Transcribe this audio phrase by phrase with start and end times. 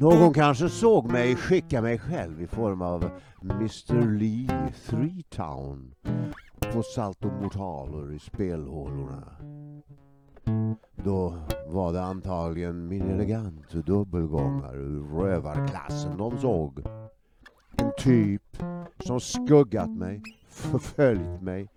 [0.00, 3.10] Någon kanske såg mig skicka mig själv i form av
[3.42, 5.94] Mr Lee Three Town
[6.72, 9.24] på saltomortaler i spelhålorna.
[10.96, 11.34] Då
[11.66, 16.82] var det antagligen min elegante dubbelgångare ur rövarklassen de såg.
[17.76, 18.56] En typ
[19.00, 21.68] som skuggat mig, förföljt mig,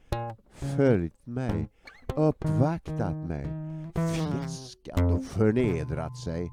[0.51, 1.69] följt mig,
[2.15, 6.51] uppvaktat mig, Fiskat och förnedrat sig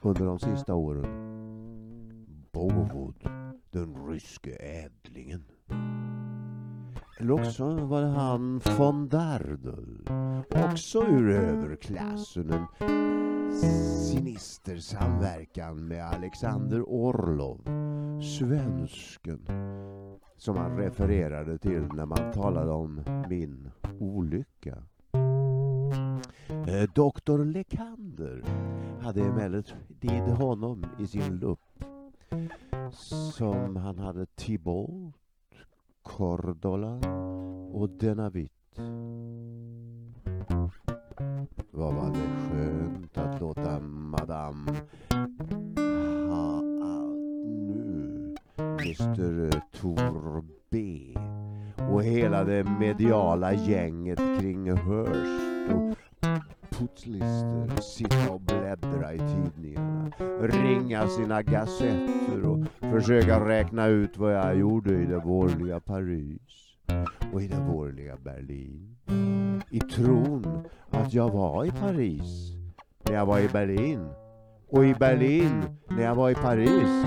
[0.00, 1.06] under de sista åren.
[2.52, 3.14] Bovod,
[3.70, 5.44] den ryske ädlingen.
[7.18, 10.08] Eller också var det han von Dardel,
[10.50, 12.50] också ur överklassen.
[12.50, 17.60] En sinister samverkan med Alexander Orlov,
[18.22, 19.46] svensken,
[20.36, 23.70] som han refererade till när man talade om min
[24.00, 24.82] olycka.
[26.48, 28.44] Eh, doktor Lekander
[29.02, 31.84] hade emellertid honom i sin lupp
[33.34, 35.14] som han hade Thibault,
[36.02, 37.00] Cordola
[37.72, 38.52] och Denavit.
[41.70, 44.72] Vad var det skönt att låta Madame
[46.28, 51.14] ha allt nu, Mr Tor B
[51.90, 56.01] och hela det mediala gänget kring Hearst
[56.82, 64.56] putslister, sitta och bläddra i tidningarna, ringa sina gassetter och försöka räkna ut vad jag
[64.56, 66.76] gjorde i det vårliga Paris
[67.32, 68.96] och i det vårliga Berlin.
[69.70, 72.52] I tron att jag var i Paris
[73.04, 74.08] när jag var i Berlin
[74.68, 77.06] och i Berlin när jag var i Paris.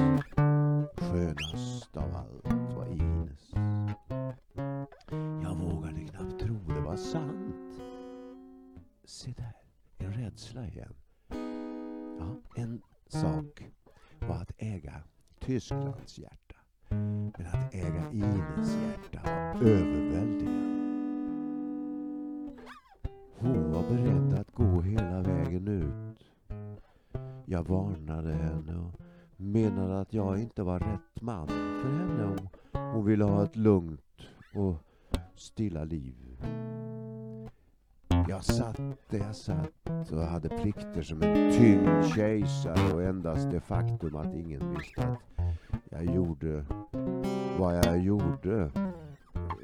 [0.97, 3.51] Skönast av allt var Ines.
[5.43, 7.55] Jag vågade knappt tro det var sant.
[9.07, 9.64] Se där,
[10.15, 10.93] rädsla igen.
[12.19, 13.63] Ja, en sak
[14.19, 15.03] var att äga
[15.39, 16.55] Tysklands hjärta.
[16.89, 20.75] Men att äga Ines hjärta var överväldigande.
[23.37, 26.25] Hon var beredd att gå hela vägen ut.
[27.45, 29.01] Jag varnade henne och
[29.37, 32.49] menade att jag inte var rätt man för henne om
[32.93, 34.21] hon ville ha ett lugnt
[34.55, 34.75] och
[35.35, 36.43] stilla liv.
[38.27, 38.77] Jag satt
[39.09, 39.74] där jag satt
[40.11, 45.19] och hade plikter som en tyngd kejsare och endast det faktum att ingen visste att
[45.89, 46.65] jag gjorde
[47.59, 48.71] vad jag gjorde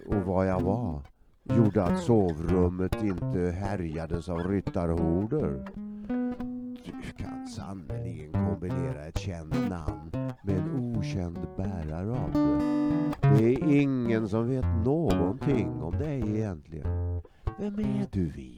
[0.08, 1.02] och vad jag var
[1.44, 5.66] gjorde att sovrummet inte härjades av ryttarhorder.
[6.86, 10.12] Du kan sannerligen kombinera ett känt namn
[10.44, 13.38] med en okänd bärare av det.
[13.38, 17.22] Det är ingen som vet någonting om dig egentligen.
[17.60, 18.51] Vem är du, Vivar?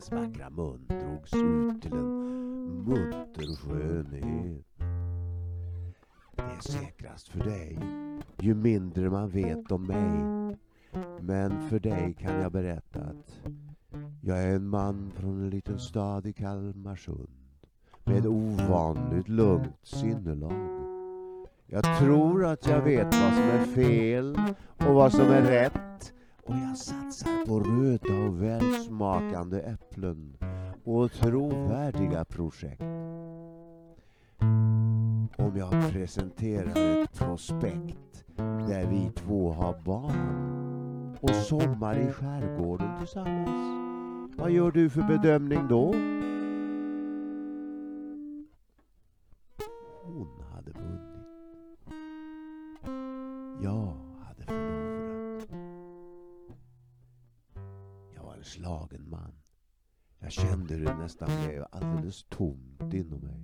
[0.00, 4.64] Hennes vackra mun drogs ut till en munter skönhet.
[6.36, 7.78] Det är säkrast för dig
[8.38, 10.56] ju mindre man vet om mig.
[11.20, 13.40] Men för dig kan jag berätta att
[14.22, 17.28] jag är en man från en liten stad i Kalmarsund
[18.04, 20.68] med ovanligt lugnt sinnelag.
[21.66, 24.38] Jag tror att jag vet vad som är fel
[24.76, 25.89] och vad som är rätt
[26.42, 30.36] och jag satsar på röda och välsmakande äpplen
[30.84, 32.82] och trovärdiga projekt.
[35.38, 38.24] Om jag presenterar ett prospekt
[38.68, 43.80] där vi två har barn och sommar i skärgården tillsammans.
[44.36, 45.94] Vad gör du för bedömning då?
[50.02, 51.00] Hon hade vunnit.
[53.62, 54.09] Ja.
[58.40, 59.32] En slagen man.
[60.18, 63.40] Jag kände hur det nästan blev alldeles tomt inom mig.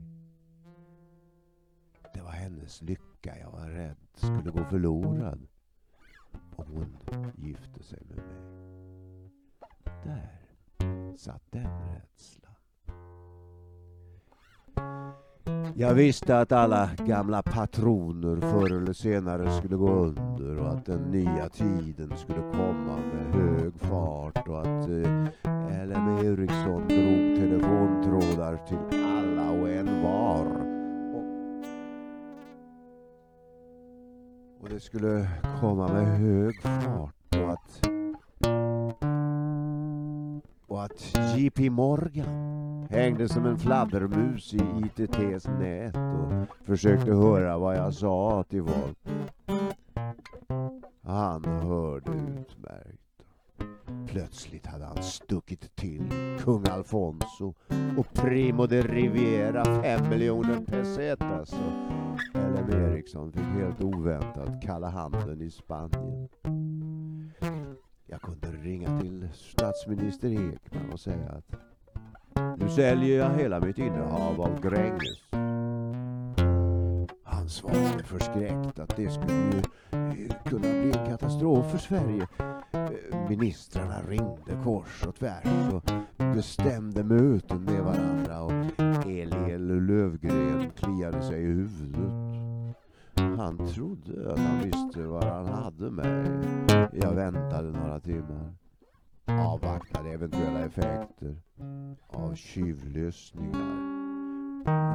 [2.14, 5.46] Det var hennes lycka jag var rädd skulle gå förlorad
[6.56, 9.30] om hon gifte sig med mig.
[10.04, 10.46] Där
[11.16, 12.45] satt den rädslan.
[15.78, 21.02] Jag visste att alla gamla patroner förr eller senare skulle gå under och att den
[21.02, 29.04] nya tiden skulle komma med hög fart och att eh, LM Ericsson drog telefontrådar till
[29.04, 30.46] alla och en var.
[31.14, 31.24] Och,
[34.62, 35.28] och det skulle
[35.60, 37.88] komma med hög fart och att
[40.66, 42.55] och att JP Morgan
[42.90, 48.98] hängde som en fladdermus i ITTs nät och försökte höra vad jag sa till folk.
[51.02, 53.00] Han hörde utmärkt.
[54.06, 56.02] Plötsligt hade han stuckit till
[56.40, 57.54] kung Alfonso
[57.98, 61.96] och Primo de Riviera, fem miljoner pesetas och
[62.34, 66.28] LM Ericsson fick helt oväntat kalla handen i Spanien.
[68.06, 71.65] Jag kunde ringa till statsminister Ekman och säga att
[72.58, 75.22] nu säljer jag hela mitt innehav av Gränges.
[77.24, 82.26] Han svarade förskräckt att det skulle ju eh, kunna bli en katastrof för Sverige.
[82.72, 85.82] Eh, ministrarna ringde kors och tvärs och
[86.34, 92.36] bestämde möten med varandra och Eliel Lövgren kliade sig i huvudet.
[93.16, 96.26] Han trodde att han visste vad han hade mig.
[96.92, 98.54] Jag väntade några timmar.
[99.28, 101.36] Avvaktade eventuella effekter
[102.08, 103.96] av tjuvlyssningar.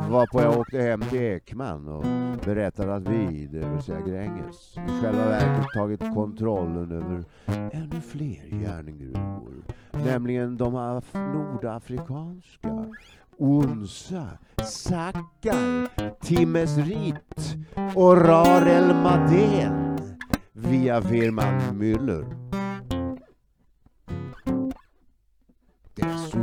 [0.10, 2.06] Varpå jag åkte hem till Ekman och
[2.46, 7.24] berättade att vi, det vill säga Gränges, i själva verket tagit kontrollen över
[7.74, 9.54] ännu fler järngruvor.
[9.92, 12.86] Nämligen de nordafrikanska.
[13.38, 14.28] Onsa,
[14.64, 15.90] Sakar,
[16.22, 17.56] Timesrit
[17.96, 19.98] och Rarel Madén
[20.54, 22.26] via firman Müller.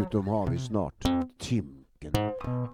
[0.09, 1.05] Dessutom har vi snart
[1.39, 2.13] Timken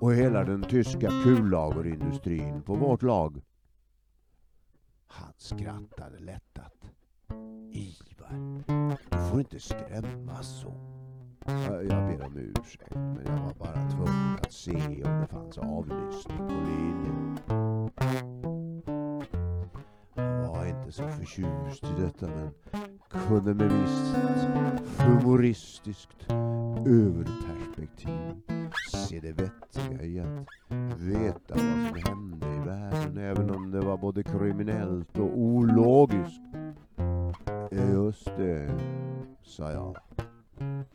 [0.01, 3.43] och hela den tyska kullagerindustrin på vårt lag.
[5.07, 6.91] Han skrattade lättat.
[7.73, 8.65] Ivar,
[9.11, 10.75] du får inte skrämmas så.
[11.89, 16.39] Jag ber om ursäkt, men jag var bara tvungen att se om det fanns avlyssning
[16.39, 17.39] på linjen.
[20.17, 22.51] Jag var inte så förtjust i detta, men
[23.29, 24.17] kunde med visst
[24.99, 26.27] humoristiskt
[26.87, 28.35] överperspektiv
[29.09, 30.49] se det vettiga i att
[30.99, 36.43] veta vad som hände i världen, även om det var både kriminellt och ologiskt.
[37.93, 38.71] Just det,
[39.43, 39.97] sa jag.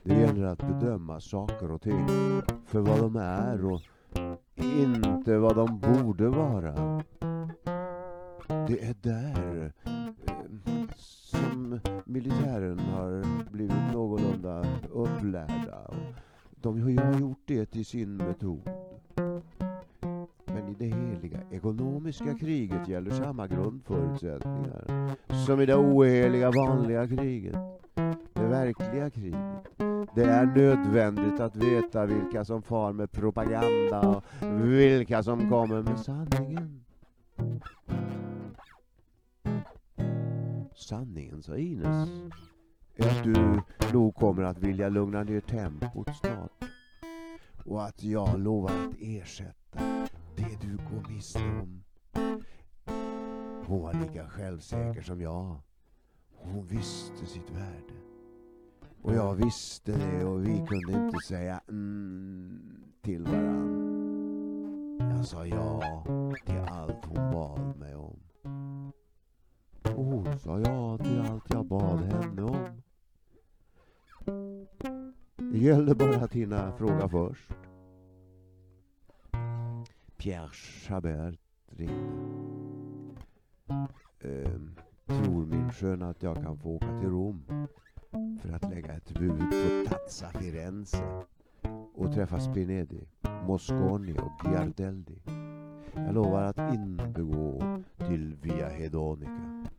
[0.04, 2.08] Det gäller att bedöma saker och ting
[2.66, 3.82] för vad de är och
[4.58, 7.04] inte vad de borde vara.
[8.68, 9.74] Det är där
[12.10, 15.94] militären har blivit någorlunda upplärda.
[16.62, 18.70] De har ju gjort det till sin metod.
[20.46, 25.16] Men i det heliga ekonomiska kriget gäller samma grundförutsättningar
[25.46, 27.56] som i det oheliga vanliga kriget.
[28.34, 29.66] Det verkliga kriget.
[30.16, 34.24] Det är nödvändigt att veta vilka som far med propaganda och
[34.64, 36.84] vilka som kommer med sanningen.
[40.80, 42.10] Sanningen, sa Ines,
[42.96, 43.62] är att du
[43.94, 46.64] nog kommer att vilja lugna ner tempot snart.
[47.66, 49.80] Och att jag lovar att ersätta
[50.36, 51.84] det du går miste om.
[53.66, 55.62] Hon var lika självsäker som jag.
[56.36, 57.94] Hon visste sitt värde.
[59.02, 65.00] Och jag visste det och vi kunde inte säga mm till varann.
[65.00, 66.04] Jag sa ja
[66.46, 68.29] till allt hon bad mig om.
[70.00, 72.82] Och hon sa ja till allt jag bad henne om.
[75.36, 77.52] Det gällde bara att hinna fråga först.
[80.18, 83.22] Pierre Chabert ringde.
[84.20, 84.76] Ehm,
[85.08, 87.68] tror min skön att jag kan få åka till Rom
[88.42, 91.24] för att lägga ett bud på Tazza Firenze
[91.96, 93.08] och träffa Spinedi,
[93.48, 95.22] Mosconi och Giardelli.
[95.96, 97.62] Jag lovar att inte gå
[97.98, 99.70] till Via Hedonica.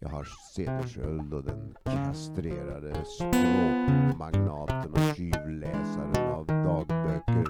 [0.00, 0.24] Jag har
[0.54, 7.46] Cedersköld och den kastrerade språkmagnaten och tjuvläsaren av dagböcker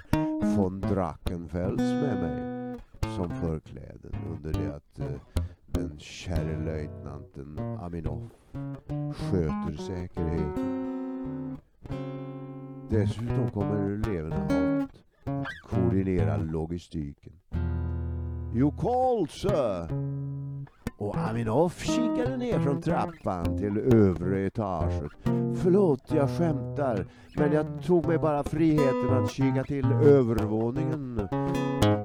[0.57, 2.59] von Drachenfels med mig
[3.17, 5.21] som förkläden under det att eh,
[5.67, 8.33] den käre löjtnanten Aminoff
[9.15, 11.57] sköter säkerheten.
[12.91, 14.47] Dessutom kommer eleverna
[15.25, 17.33] att koordinera logistiken.
[18.55, 20.08] You call, sir!
[20.99, 25.13] Och Aminoff kikade ner från trappan till övre etaget.
[25.55, 31.29] Förlåt, jag skämtar, men jag tog mig bara friheten att kika till övervåningen.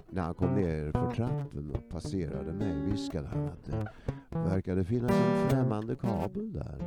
[0.09, 3.87] När han kom ner för trappen och passerade mig viskade han att det
[4.29, 6.77] verkade finnas en främmande kabel där.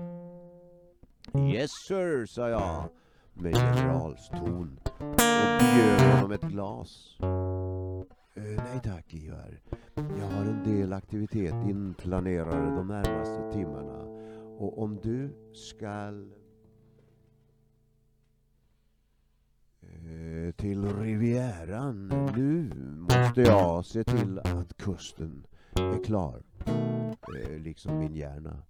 [1.52, 2.84] Yes sir, sa jag
[3.34, 7.18] med generalston och bjöd honom ett glas.
[8.36, 9.60] Eh, nej tack Ivar.
[9.94, 14.02] Jag har en del aktivitet inplanerade de närmaste timmarna.
[14.58, 16.32] Och om du skall
[19.80, 26.42] eh, till Rivieran nu måste jag se till att kusten är klar.
[27.36, 28.62] Eh, liksom min hjärna.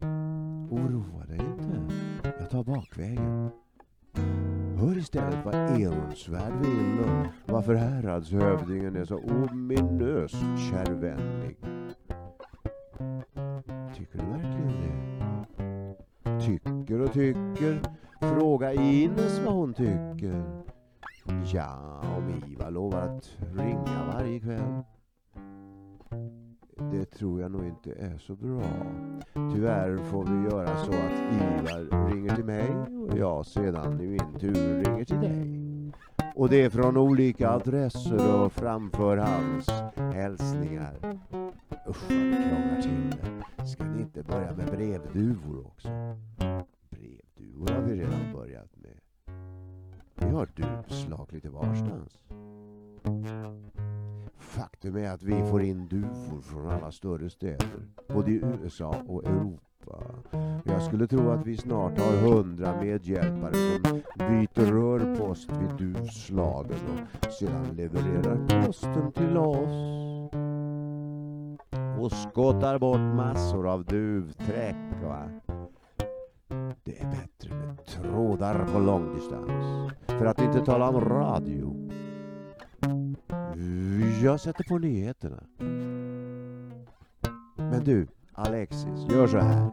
[0.70, 1.94] oroa dig inte.
[2.38, 3.50] Jag tar bakvägen.
[4.78, 11.56] Hör istället vad Eonsvärd vill och varför häradshövdingen är så ominöst kärvänlig.
[13.97, 14.97] Tycker du verkligen det?
[16.40, 17.80] Tycker och tycker.
[18.21, 20.42] Fråga Ines vad hon tycker.
[21.54, 24.83] Ja, om Ivar lovar att ringa varje kväll.
[26.93, 28.62] Det tror jag nog inte är så bra.
[29.55, 32.71] Tyvärr får vi göra så att Ivar ringer till mig
[33.11, 35.66] och jag sedan i min tur ringer till dig.
[36.37, 41.21] Och det är från olika adresser och framför hans hälsningar.
[41.88, 43.66] Usch vad det krånglar till det.
[43.66, 45.88] Ska ni inte börja med brevduvor också?
[46.90, 49.00] Brevduvor har vi redan börjat med.
[50.14, 52.19] Vi har duvslag lite varstans.
[54.57, 59.25] Faktum är att vi får in duvor från alla större städer, både i USA och
[59.25, 60.05] Europa.
[60.65, 66.79] Jag skulle tro att vi snart har hundra medhjälpare som byter rörpost vid duvslagen
[67.27, 69.71] och sedan levererar posten till oss.
[72.01, 74.77] Och skottar bort massor av duvträck.
[75.05, 75.23] Va?
[76.85, 79.93] Det är bättre med trådar på långdistans.
[80.07, 81.87] För att inte tala om radio.
[84.23, 85.42] Jag sätter på nyheterna.
[87.56, 89.71] Men du, Alexis, gör så här.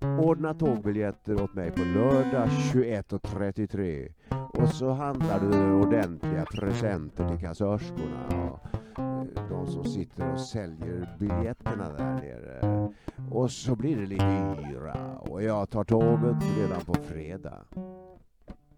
[0.00, 4.12] Ordna tågbiljetter åt mig på lördag 21.33
[4.52, 8.60] och så handlar du ordentliga presenter till kassörskorna och
[8.98, 12.88] eh, de som sitter och säljer biljetterna där nere.
[13.30, 17.64] Och så blir det lite yra och jag tar tåget redan på fredag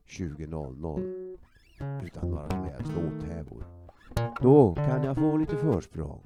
[0.07, 1.39] 20.00
[2.05, 3.80] utan några som helst åthävor.
[4.41, 6.23] Då kan jag få lite försprång.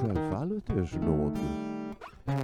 [0.00, 1.38] Självfallet är nåd.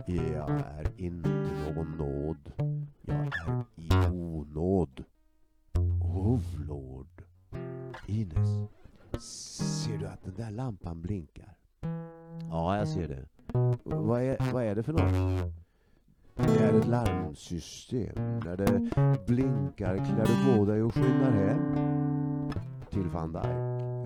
[0.07, 2.53] Jag är inte någon nåd.
[3.01, 5.05] Jag är i onåd.
[6.01, 7.23] Oh lord.
[8.07, 8.71] Ines,
[9.85, 11.57] ser du att den där lampan blinkar?
[12.51, 13.29] Ja, jag ser det.
[13.85, 15.53] Vad är, vad är det för något?
[16.35, 18.41] Det är ett larmsystem.
[18.45, 18.91] När det
[19.27, 22.02] blinkar klär du på dig och skyndar hem
[22.93, 23.45] till van Dijk.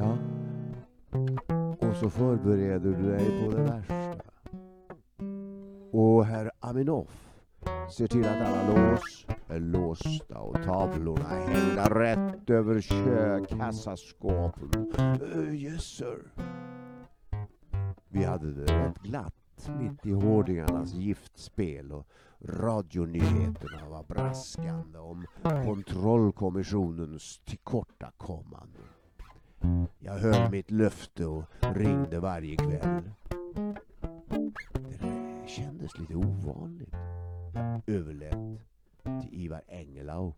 [0.00, 0.18] Ja.
[1.88, 4.14] Och så förbereder du dig på det värsta.
[5.92, 7.28] Och herr Aminoff
[7.96, 14.92] ser till att alla lås är låsta och tavlorna hängda rätt över kök, kassaskåpen.
[15.22, 16.32] Uh, yes sir.
[18.08, 19.35] Vi hade det rätt glatt
[19.68, 22.06] mitt i hårdingarnas giftspel och
[22.40, 28.82] radionyheterna var braskande om kontrollkommissionens tillkortakommanden.
[29.98, 33.10] Jag höll mitt löfte och ringde varje kväll.
[34.72, 36.94] Det kändes lite ovanligt.
[37.54, 38.60] Jag överlät
[39.02, 40.32] till Ivar Engelau,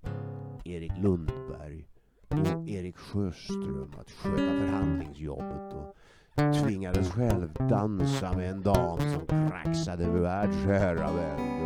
[0.64, 1.88] Erik Lundberg
[2.28, 5.96] och Erik Sjöström att sköta förhandlingsjobbet och
[6.38, 11.58] tvingades själv dansa med en dam som kraxade med världsherravälde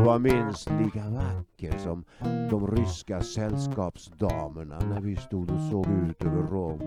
[0.00, 2.04] och var minst lika vacker som
[2.50, 6.80] de ryska sällskapsdamerna när vi stod och såg ut över Rom.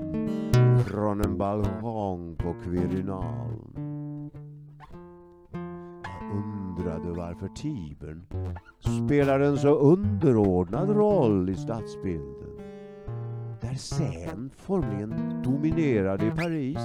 [0.88, 4.32] Från en balkong på Quirinalen
[6.04, 8.26] Jag undrade varför Tibern
[9.06, 12.65] spelar en så underordnad roll i stadsbilden
[13.66, 16.80] där Seine formligen dominerade i Paris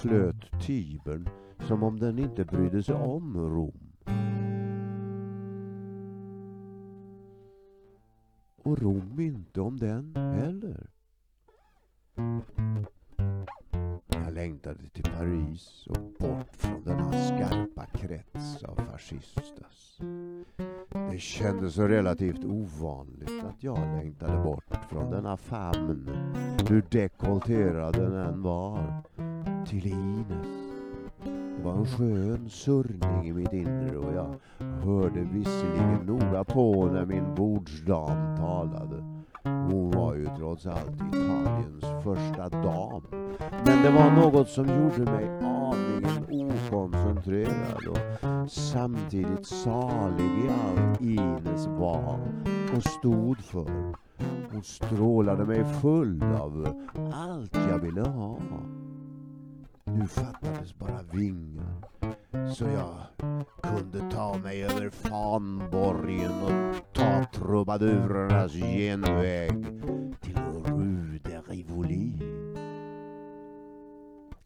[0.00, 1.28] flöt Tibern
[1.66, 3.92] som om den inte brydde sig om Rom.
[8.56, 10.90] Och Rom inte om den heller.
[14.38, 19.98] Jag längtade till Paris och bort från denna skarpa krets av fascistas.
[21.10, 26.10] Det kändes så relativt ovanligt att jag längtade bort från denna famn,
[26.68, 29.02] hur dekolterad den än var,
[29.66, 30.48] till Ines.
[31.24, 37.04] Det var en skön surrning i mitt inre och jag hörde visserligen noga på när
[37.04, 39.17] min bordsdam talade.
[39.70, 43.02] Hon var ju trots allt Italiens första dam.
[43.66, 51.66] Men det var något som gjorde mig aningen okoncentrerad och samtidigt salig i allt Ines
[51.66, 52.18] var
[52.76, 53.94] och stod för.
[54.52, 56.84] Hon strålade mig full av
[57.14, 58.38] allt jag ville ha.
[59.84, 61.74] Nu fattades bara vingar
[62.54, 62.96] så jag
[63.62, 69.50] kunde ta mig över fanborgen och ta trubadurernas genväg
[70.20, 72.12] till Rue de Rivoli.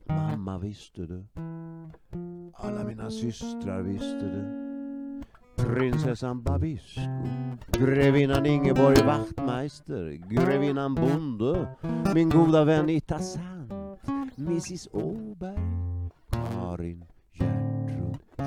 [0.06, 1.24] Mamma visste det.
[2.54, 4.72] Alla mina systrar visste det.
[5.56, 7.00] prinsessan Babisco,
[7.72, 11.68] grevinnan Ingeborg Wachtmeister, grevinnan Bonde,
[12.14, 13.72] min goda vän Itta Sant,
[14.36, 17.04] Mrs Åberg, Karin,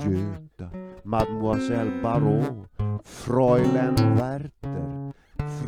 [0.04, 0.70] Göta,
[1.04, 2.68] Mademoiselle Baron,
[3.04, 5.14] Fräulein Werther,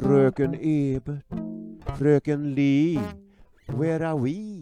[0.01, 1.25] Fröken Ebert,
[1.98, 3.00] Fröken Lee,
[3.67, 4.62] Where are we?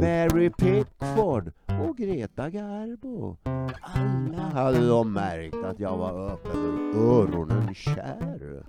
[0.00, 3.36] Mary Pickford och Greta Garbo.
[3.82, 8.62] Alla hade de märkt att jag var öppen öronen kär.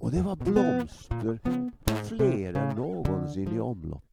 [0.00, 1.38] Och det var blomster,
[2.04, 4.04] fler än någonsin i omlopp.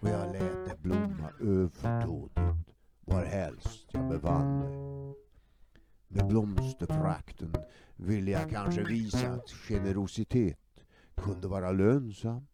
[0.00, 2.69] Och jag lät det blomma överdådigt
[3.10, 4.90] varhelst jag befann mig.
[6.08, 7.54] Med blomsterfrakten
[7.96, 10.58] ville jag kanske visa att generositet
[11.16, 12.46] kunde vara lönsam.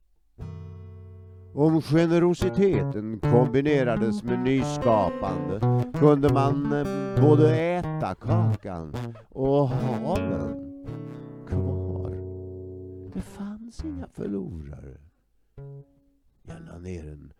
[1.54, 5.60] Om generositeten kombinerades med nyskapande
[5.94, 8.94] kunde man eh, både äta kakan
[9.28, 10.84] och ha den
[11.48, 12.10] kvar.
[13.14, 14.98] Det fanns inga förlorare.
[16.42, 17.32] Jag la ner en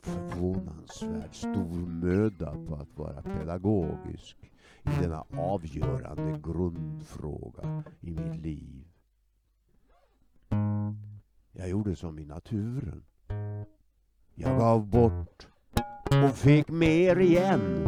[0.00, 4.36] förvånansvärt stor möda på att vara pedagogisk
[4.82, 8.84] i denna avgörande grundfråga i mitt liv.
[11.52, 13.02] Jag gjorde som i naturen.
[14.34, 15.48] Jag gav bort
[16.24, 17.86] och fick mer igen.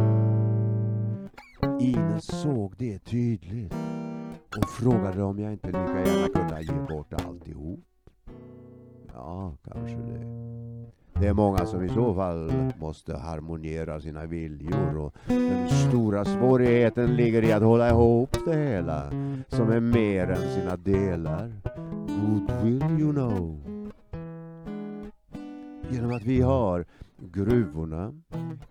[1.79, 3.73] Ines såg det tydligt
[4.57, 7.85] och frågade om jag inte lika gärna kunde ge bort alltihop.
[9.13, 10.62] Ja, kanske det.
[11.19, 17.15] Det är många som i så fall måste harmoniera sina viljor och den stora svårigheten
[17.15, 19.09] ligger i att hålla ihop det hela
[19.47, 21.53] som är mer än sina delar.
[22.07, 23.59] Goodwill you know.
[25.89, 26.85] Genom att vi har
[27.17, 28.13] gruvorna,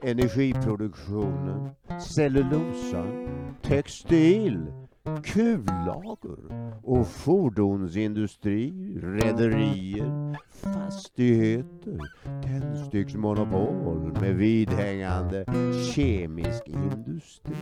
[0.01, 1.71] energiproduktionen,
[2.17, 3.29] cellulosan,
[3.63, 4.66] textil,
[5.05, 6.38] kullager
[6.83, 11.99] och fordonsindustri, rederier, fastigheter,
[12.43, 15.45] tändsticksmonopol med vidhängande
[15.95, 17.57] kemisk industri.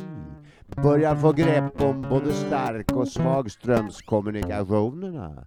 [0.83, 5.46] Börjar få grepp om både stark och svagströmskommunikationerna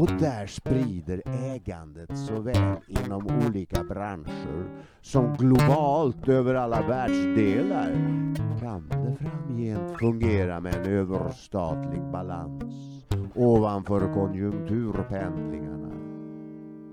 [0.00, 7.92] och där sprider ägandet såväl inom olika branscher som globalt över alla världsdelar
[8.60, 12.64] kan det framgent fungera med en överstatlig balans
[13.34, 15.90] ovanför konjunkturpendlingarna.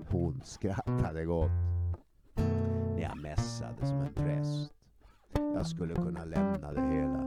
[0.08, 1.50] Hon skrattade gott
[2.94, 4.72] när jag mässade som en präst.
[5.54, 7.22] Jag skulle kunna lämna det hela.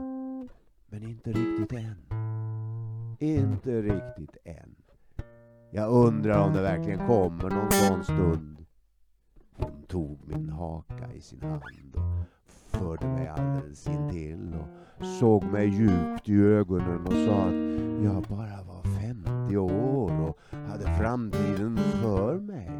[0.86, 2.06] Men inte riktigt än.
[3.18, 4.81] Inte riktigt än.
[5.74, 8.66] Jag undrar om det verkligen kommer någon sån stund.
[9.56, 12.26] Hon tog min haka i sin hand och
[12.78, 17.54] förde mig alldeles intill och såg mig djupt i ögonen och sa att
[18.04, 22.70] jag bara var 50 år och hade framtiden för mig.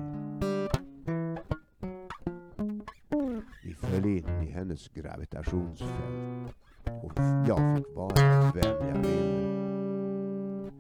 [3.65, 6.57] Vi föll in i hennes gravitationsfält
[7.03, 7.13] och
[7.49, 9.53] jag fick vara vem jag ville.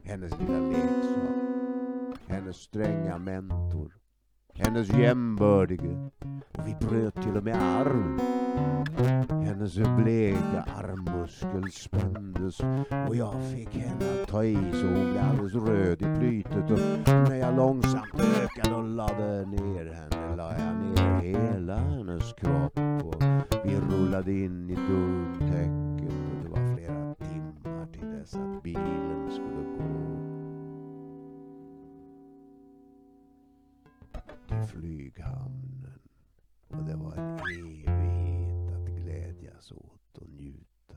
[0.04, 1.41] Hennes lilla leksak
[2.42, 3.92] hennes stränga mentor,
[4.54, 6.10] hennes jämbördige
[6.58, 8.20] och vi bröt till och med arm.
[9.44, 12.60] Hennes bleka armmuskel spändes
[13.08, 16.78] och jag fick henne att ta i så hon blev alldeles röd i plytet och
[17.08, 23.22] när jag långsamt ökade och lade ner henne la jag ner hela hennes kropp och
[23.64, 29.64] vi rullade in i duntäcket och det var flera timmar till dess att bilen skulle
[29.78, 29.91] gå.
[34.66, 36.00] Flyghamnen
[36.68, 40.96] och det var en evighet att glädjas åt och njuta.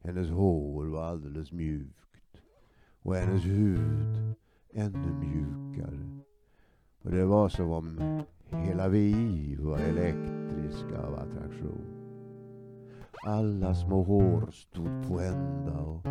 [0.00, 2.36] Hennes hår var alldeles mjukt
[3.02, 4.34] och hennes hud
[4.72, 6.20] ännu mjukare.
[7.02, 12.04] Och det var som om hela vi var elektriska av attraktion.
[13.26, 16.02] Alla små hår stod på ända och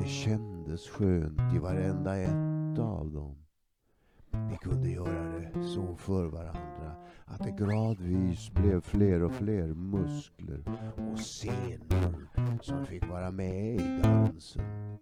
[0.00, 3.47] det kändes skönt i varenda ett av dem.
[4.30, 6.92] Vi kunde göra det så för varandra
[7.24, 10.62] att det gradvis blev fler och fler muskler
[11.12, 12.28] och senor
[12.62, 14.98] som fick vara med i dansen.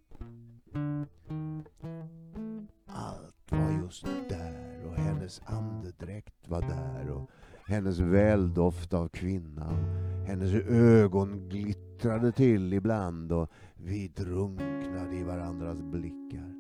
[2.86, 7.30] Allt var just där och hennes andedräkt var där och
[7.66, 15.82] hennes väldoft av kvinna och hennes ögon glittrade till ibland och vi drunknade i varandras
[15.82, 16.55] blickar.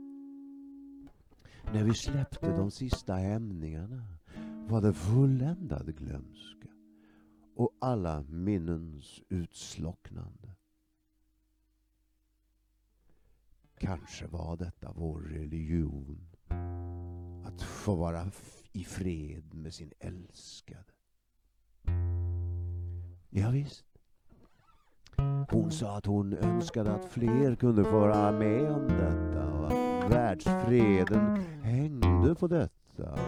[1.72, 4.02] När vi släppte de sista hämningarna
[4.68, 6.68] var det fulländad glömska
[7.56, 10.56] och alla minnens utslocknande.
[13.78, 16.28] Kanske var detta vår religion.
[17.44, 18.30] Att få vara
[18.72, 20.84] i fred med sin älskade.
[23.30, 23.84] Ja, visst.
[25.50, 29.65] Hon sa att hon önskade att fler kunde få vara med om detta och
[30.10, 33.18] världsfreden hängde på detta.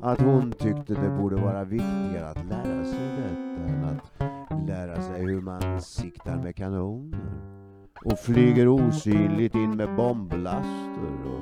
[0.00, 5.24] Att hon tyckte det borde vara viktigare att lära sig detta än att lära sig
[5.24, 7.20] hur man siktar med kanoner
[8.04, 11.24] och flyger osynligt in med bomblaster.
[11.26, 11.40] Och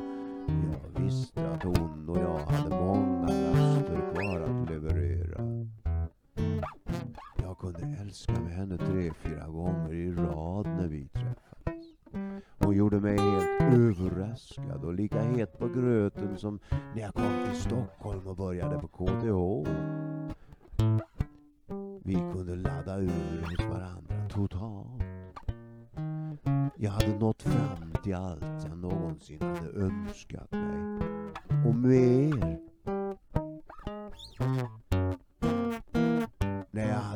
[0.73, 5.67] jag visste att hon och jag hade många laster kvar att leverera.
[7.43, 11.54] Jag kunde älska med henne tre, fyra gånger i rad när vi träffades.
[12.59, 16.61] Hon gjorde mig helt överraskad och lika het på gröten som
[16.95, 19.71] när jag kom till Stockholm och började på KTH.
[22.05, 25.03] Vi kunde ladda ur hos varandra totalt.
[26.77, 31.01] Jag hade nått fram till allt jag någonsin hade önskat mig.
[31.67, 32.59] Och mer.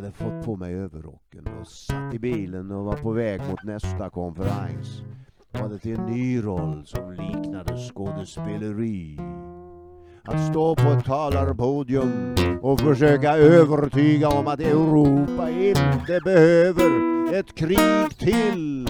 [0.08, 3.64] Jag hade fått på mig överrocken och satt i bilen och var på väg mot
[3.64, 5.02] nästa konferens.
[5.52, 9.18] Jag hade till en ny roll som liknade skådespeleri.
[10.24, 18.18] Att stå på ett talarpodium och försöka övertyga om att Europa inte behöver ett krig
[18.18, 18.86] till.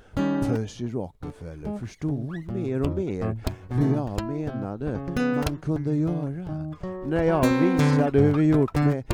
[0.46, 6.74] Percy Rockefeller förstod mer och mer hur jag menade man kunde göra.
[7.06, 9.04] När jag visade hur vi gjort med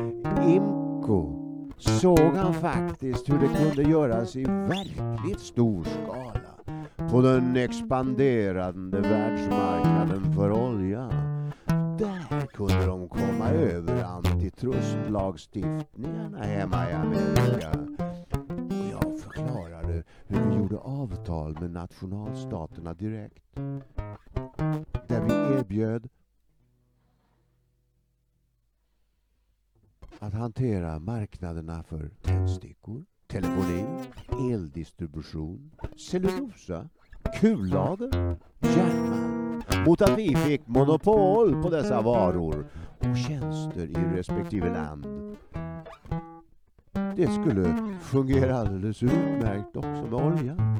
[0.47, 1.39] IMCO
[1.77, 10.33] såg han faktiskt hur det kunde göras i verkligt stor skala på den expanderande världsmarknaden
[10.33, 11.32] för olja.
[12.53, 17.87] Kunde de komma över antitrustlagstiftningarna hemma i Amerika.
[18.91, 23.55] Jag förklarade hur vi gjorde avtal med nationalstaterna direkt.
[25.07, 26.09] Där vi erbjöd
[30.19, 33.85] att hantera marknaderna för tändstickor, telefoni,
[34.51, 36.89] eldistribution, cellulosa,
[37.39, 39.32] kullager, järnmalm
[39.83, 39.89] Mm.
[39.89, 42.65] mot att vi fick monopol på dessa varor
[42.99, 45.35] och tjänster i respektive land.
[47.15, 50.77] Det skulle fungera alldeles utmärkt också med olja.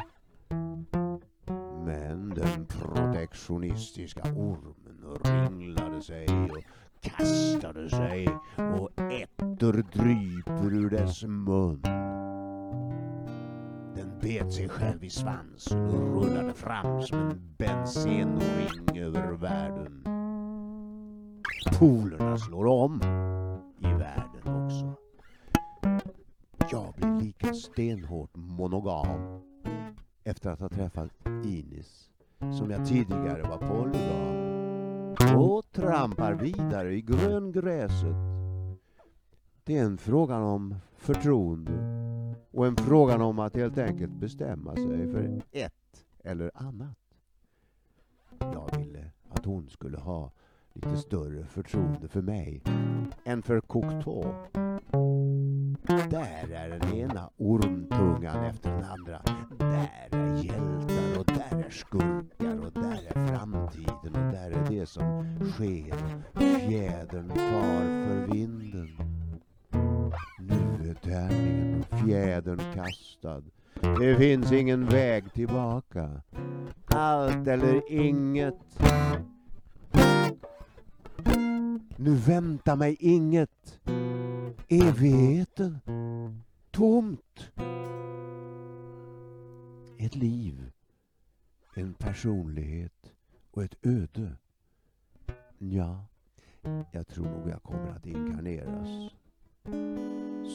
[1.85, 6.57] Men den protektionistiska ormen ringlade sig och
[7.01, 8.27] kastade sig
[8.77, 11.83] och ätter dryper ur dess mun.
[14.23, 20.03] Bet sig själv i svansen och rullade fram som en bensenring över världen.
[21.79, 23.01] Polerna slår om
[23.79, 24.93] i världen också.
[26.71, 29.41] Jag blir lika stenhårt monogam
[30.23, 31.11] efter att ha träffat
[31.45, 32.09] Inis
[32.59, 38.15] som jag tidigare var polygam och trampar vidare i gröngräset.
[39.63, 42.02] Det är en fråga om förtroende
[42.53, 46.97] och en frågan om att helt enkelt bestämma sig för ett eller annat.
[48.39, 50.31] Jag ville att hon skulle ha
[50.73, 52.63] lite större förtroende för mig
[53.23, 54.23] än för Cocteau.
[56.09, 59.21] Där är den ena ormtungan efter den andra.
[59.59, 64.85] Där är hjältar och där är skurkar och där är framtiden och där är det
[64.85, 66.23] som sker.
[66.59, 69.22] Fjädern far för vinden.
[71.01, 73.43] Tärningen och fjädern kastad.
[73.99, 76.21] Det finns ingen väg tillbaka.
[76.85, 78.79] Allt eller inget.
[81.97, 83.79] Nu väntar mig inget.
[84.67, 85.79] Evigheten.
[86.71, 87.51] Tomt.
[89.99, 90.71] Ett liv.
[91.75, 93.13] En personlighet
[93.51, 94.35] och ett öde.
[95.57, 96.05] Ja,
[96.91, 99.11] jag tror nog jag kommer att inkarneras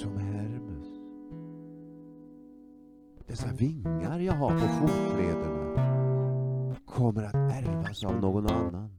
[0.00, 0.88] som Hermes.
[3.26, 5.86] Dessa vingar jag har på fotlederna
[6.86, 8.98] kommer att ärvas av någon annan.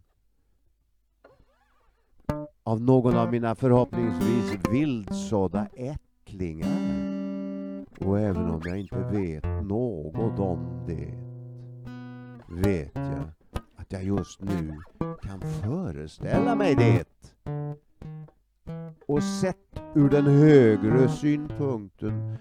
[2.64, 7.00] Av någon av mina förhoppningsvis vildsådda ättlingar.
[8.00, 11.14] Och även om jag inte vet något om det
[12.48, 13.32] vet jag
[13.76, 14.78] att jag just nu
[15.22, 17.06] kan föreställa mig det.
[19.08, 22.38] Och sett ur den högre synpunkten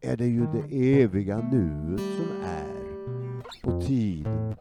[0.00, 2.78] är det ju det eviga nuet som är
[3.62, 4.54] och tiden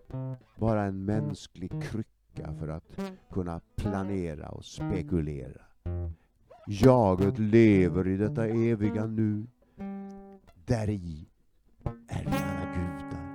[0.60, 3.00] bara en mänsklig krycka för att
[3.32, 5.62] kunna planera och spekulera.
[6.68, 9.48] Jaget lever i detta eviga nu.
[10.66, 11.30] Där i
[12.08, 13.28] är vi alla gudar.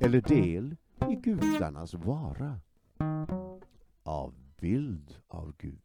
[0.00, 0.76] Eller del
[1.10, 2.60] i gudarnas vara.
[4.02, 5.83] Avbild av Gud.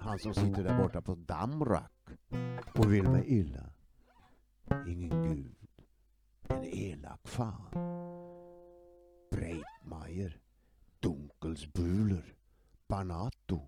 [0.00, 1.92] Han som sitter där borta på Damrak
[2.74, 3.70] och vill mig illa.
[4.86, 5.56] Ingen gud.
[6.48, 7.70] En elak fan.
[9.30, 10.40] Breitmeier,
[11.00, 12.34] Dunkelsbuler,
[12.88, 13.60] Banato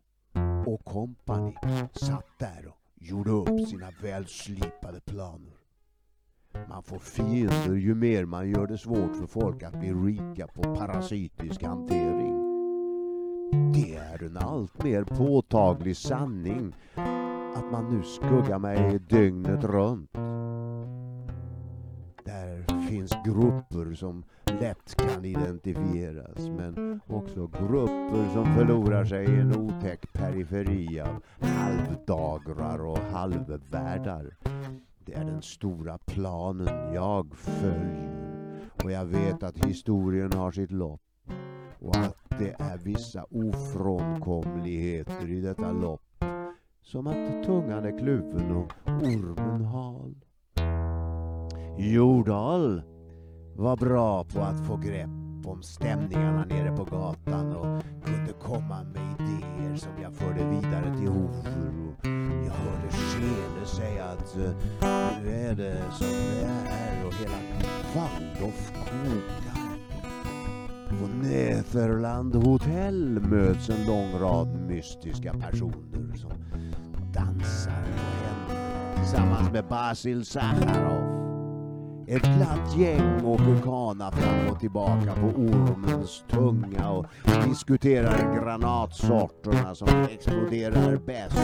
[0.67, 1.55] och kompani
[1.93, 5.61] satt där och gjorde upp sina välslipade planer.
[6.69, 10.63] Man får fiender ju mer man gör det svårt för folk att bli rika på
[10.63, 12.20] parasitisk hantering.
[13.53, 16.75] Det är en allt mer påtaglig sanning
[17.55, 20.13] att man nu skuggar mig dygnet runt.
[22.25, 24.25] Där finns grupper som
[24.61, 32.85] lätt kan identifieras men också grupper som förlorar sig i en otäck periferi av halvdagrar
[32.85, 34.37] och halvvärldar.
[35.05, 38.31] Det är den stora planen jag följer
[38.85, 41.01] och jag vet att historien har sitt lopp
[41.79, 46.25] och att det är vissa ofrånkomligheter i detta lopp
[46.83, 50.15] som att tungan är kluven och ormen hal.
[51.79, 52.83] Jordal
[53.57, 59.21] var bra på att få grepp om stämningarna nere på gatan och kunde komma med
[59.21, 61.73] idéer som jag förde vidare till Hofer.
[62.47, 64.51] Jag hörde Skene säga att eh,
[65.23, 67.37] nu är det som det är och hela
[67.95, 69.50] Waldorf kokar.
[70.91, 76.31] På Netherland hotell möts en lång rad mystiska personer som
[77.13, 77.85] dansar
[78.47, 81.20] på tillsammans med Basil Sacharov.
[82.13, 87.07] Ett glatt gäng åker kana fram och tillbaka på ormens tunga och
[87.49, 91.37] diskuterar granatsorterna som exploderar bäst.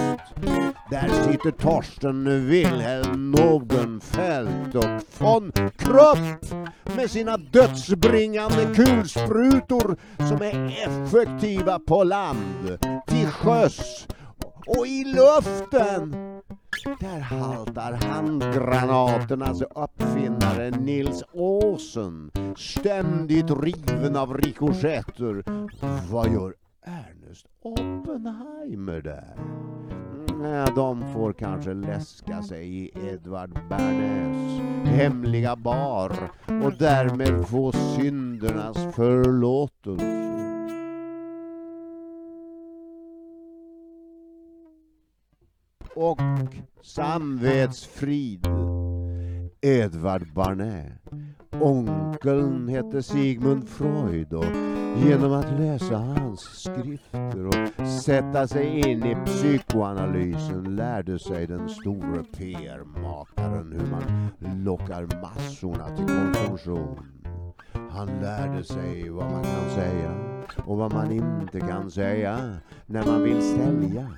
[0.91, 4.85] Där sitter Torsten Wilhelm Nordenfelt och
[5.19, 6.53] von Krupp
[6.97, 14.07] med sina dödsbringande kulsprutor som är effektiva på land, till sjöss
[14.67, 16.26] och i luften.
[17.01, 25.45] Där haltar handgranaternas uppfinnare Nils Åsen ständigt riven av rikoschetter.
[26.11, 29.37] Vad gör Ernest Oppenheimer där?
[30.43, 36.13] Nej, de får kanske läska sig i Edvard Bernays hemliga bar
[36.65, 40.46] och därmed få syndernas förlåtelse.
[45.97, 46.21] Och
[46.83, 48.47] samvetsfrid.
[49.61, 50.93] Edvard Barnet
[51.61, 54.45] Onkeln hette Sigmund Freud och
[54.97, 62.25] genom att läsa hans skrifter och sätta sig in i psykoanalysen lärde sig den store
[62.37, 64.29] PR-makaren hur man
[64.65, 66.99] lockar massorna till konsumtion.
[67.91, 70.15] Han lärde sig vad man kan säga
[70.67, 72.57] och vad man inte kan säga
[72.87, 74.11] när man vill sälja.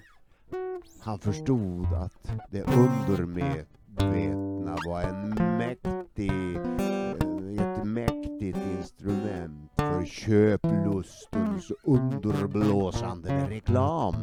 [1.00, 7.10] Han förstod att det undermedvetna var en mäktig, eh,
[7.58, 14.14] ett mäktigt instrument för för köplustens underblåsande reklam.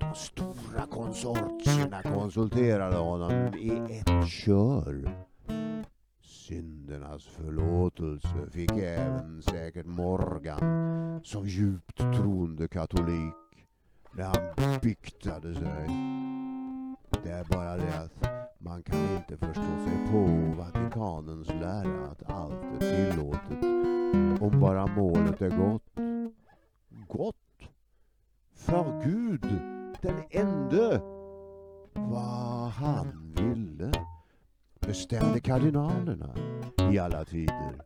[0.00, 5.10] De stora konsortierna konsulterade honom i ett kör.
[6.22, 13.34] Syndernas förlåtelse fick även säkert Morgan som djupt troende katolik
[14.16, 15.88] när han biktade sig.
[17.22, 20.26] Det är bara det att man kan inte förstå sig på
[20.56, 23.64] Vatikanens lära att allt är tillåtet
[24.42, 25.82] om bara målet är gott.
[27.08, 27.36] Gott?
[28.54, 29.46] För Gud,
[30.02, 31.00] den ende.
[31.92, 33.92] Vad han ville
[34.80, 36.34] bestämde kardinalerna
[36.92, 37.80] i alla tider.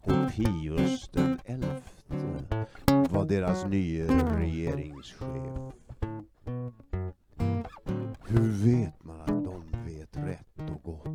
[0.00, 1.75] Och Pius den elfte
[3.26, 4.06] deras nye
[4.38, 5.74] regeringschef.
[8.28, 11.08] Hur vet man att de vet rätt och gott?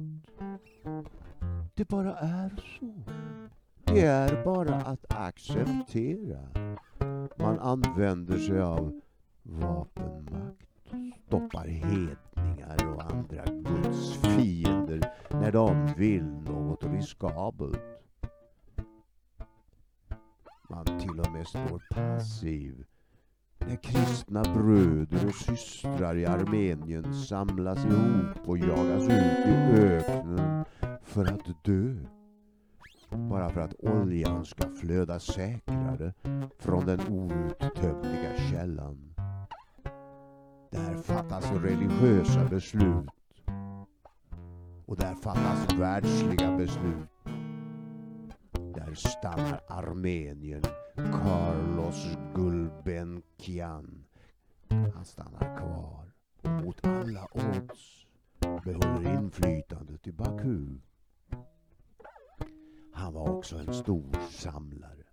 [1.73, 2.93] Det bara är så.
[3.83, 6.47] Det är bara att acceptera.
[7.37, 9.01] Man använder sig av
[9.43, 10.61] vapenmakt
[11.31, 17.90] stoppar hedningar och andra Guds fiender när de vill något riskabelt.
[21.51, 22.85] Står passiv
[23.59, 30.65] när kristna bröder och systrar i Armenien samlas ihop och jagas ut i öknen
[31.03, 31.95] för att dö.
[33.09, 36.13] Bara för att oljan ska flöda säkrare
[36.59, 39.13] från den outtömliga källan.
[40.71, 43.09] Där fattas religiösa beslut
[44.85, 47.09] och där fattas världsliga beslut.
[48.73, 50.63] Där stannar Armenien
[51.09, 54.05] Carlos Gulbenkian.
[54.93, 56.11] Han stannar kvar
[56.41, 58.05] och mot alla odds
[58.65, 60.65] behåller inflytandet i Baku.
[62.93, 65.03] Han var också en stor samlare.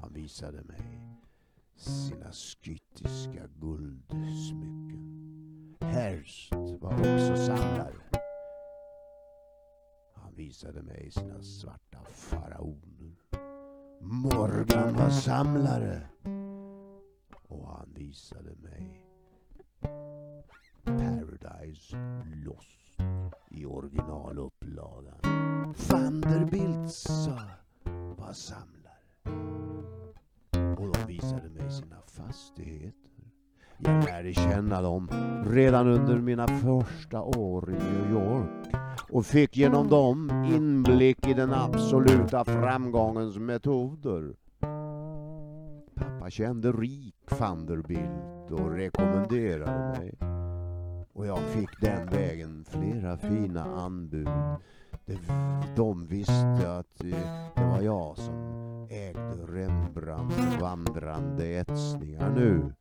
[0.00, 1.00] Han visade mig
[1.76, 5.76] sina skyttiska guldsmycken.
[5.80, 7.94] Herst var också samlare.
[10.14, 12.93] Han visade mig sina svarta faraoner.
[14.06, 16.02] Morgan var samlare.
[17.48, 19.04] Och han visade mig
[20.84, 21.96] Paradise
[22.46, 23.00] Lost
[23.50, 25.18] i originalupplagan.
[25.90, 27.28] Vanderbilts
[28.16, 28.94] var samlare.
[30.76, 33.10] Och de visade mig sina fastigheter.
[33.78, 35.08] Jag lärde känna dem
[35.46, 38.83] redan under mina första år i New York
[39.14, 44.34] och fick genom dem inblick i den absoluta framgångens metoder.
[45.94, 50.14] Pappa kände rik Vanderbilt och rekommenderade mig.
[51.12, 54.28] Och jag fick den vägen flera fina anbud.
[55.76, 58.34] De visste att det var jag som
[58.90, 62.72] ägde Rembrandts vandrande etsningar nu.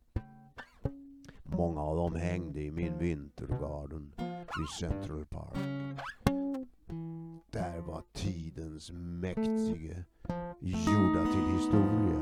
[1.43, 4.11] Många av dem hängde i min vintergarden
[4.57, 6.22] vid Central Park.
[7.53, 10.03] Där var tidens mäktige
[10.59, 12.19] gjorda till historia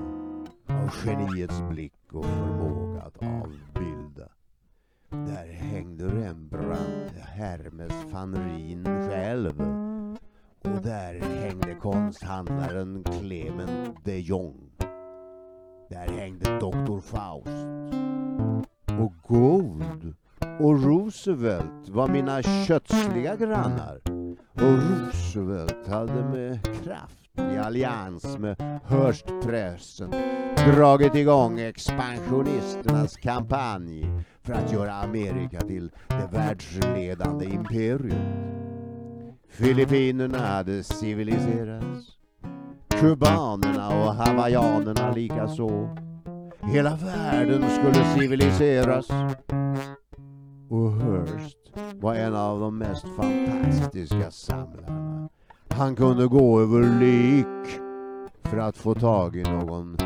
[0.67, 4.29] av geniets blick och förmåga att avbilda.
[5.09, 9.61] Där hängde Rembrandt Hermes van Rijn själv.
[10.61, 14.71] Och där hängde konsthandlaren Clement de Jong.
[15.89, 16.99] Där hängde Dr.
[16.99, 17.67] Faust.
[18.99, 20.15] Och Gould
[20.59, 24.01] och Roosevelt var mina kötsliga grannar.
[24.53, 30.13] Och Roosevelt hade med kraft i allians med Hörstpressen
[30.55, 34.05] dragit igång expansionisternas kampanj
[34.41, 38.17] för att göra Amerika till det världsledande imperiet.
[39.49, 42.07] Filippinerna hade civiliserats.
[42.89, 45.97] Kubanerna och hawaiianerna likaså.
[46.61, 49.07] Hela världen skulle civiliseras.
[50.71, 51.57] Och Hearst
[51.99, 55.29] var en av de mest fantastiska samlarna.
[55.69, 57.81] Han kunde gå över lik
[58.43, 59.97] för att få tag i någon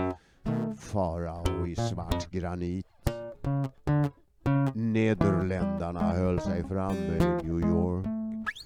[0.77, 2.85] farao i svart granit.
[4.73, 8.05] Nederländerna höll sig framme i New York.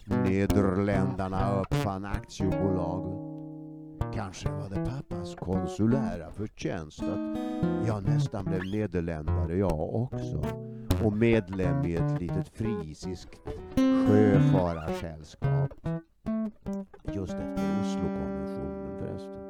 [0.05, 3.19] Nederländerna uppfann aktiebolaget.
[4.13, 7.37] Kanske var det pappas konsulära förtjänst att
[7.87, 10.68] jag nästan blev nederländare jag också
[11.03, 13.39] och medlem i ett litet frisiskt
[14.07, 15.73] sjöfararsällskap.
[17.13, 19.49] Just efter Oslokonventionen förresten.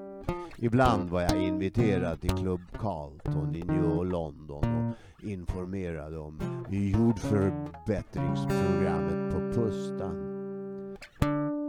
[0.58, 6.40] Ibland var jag inviterad till Club Carlton i New London och informerade om
[6.70, 10.16] jordförbättringsprogrammet på Pustan.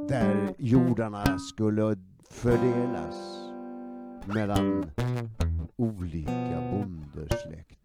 [0.09, 1.97] Där jordarna skulle
[2.31, 3.39] fördelas
[4.25, 4.91] mellan
[5.77, 7.80] olika bondesläkter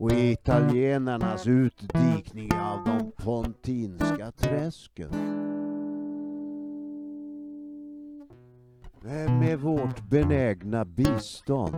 [0.00, 5.10] och italienarnas utdikning av de pontinska träsken.
[9.40, 11.74] Med vårt benägna bistånd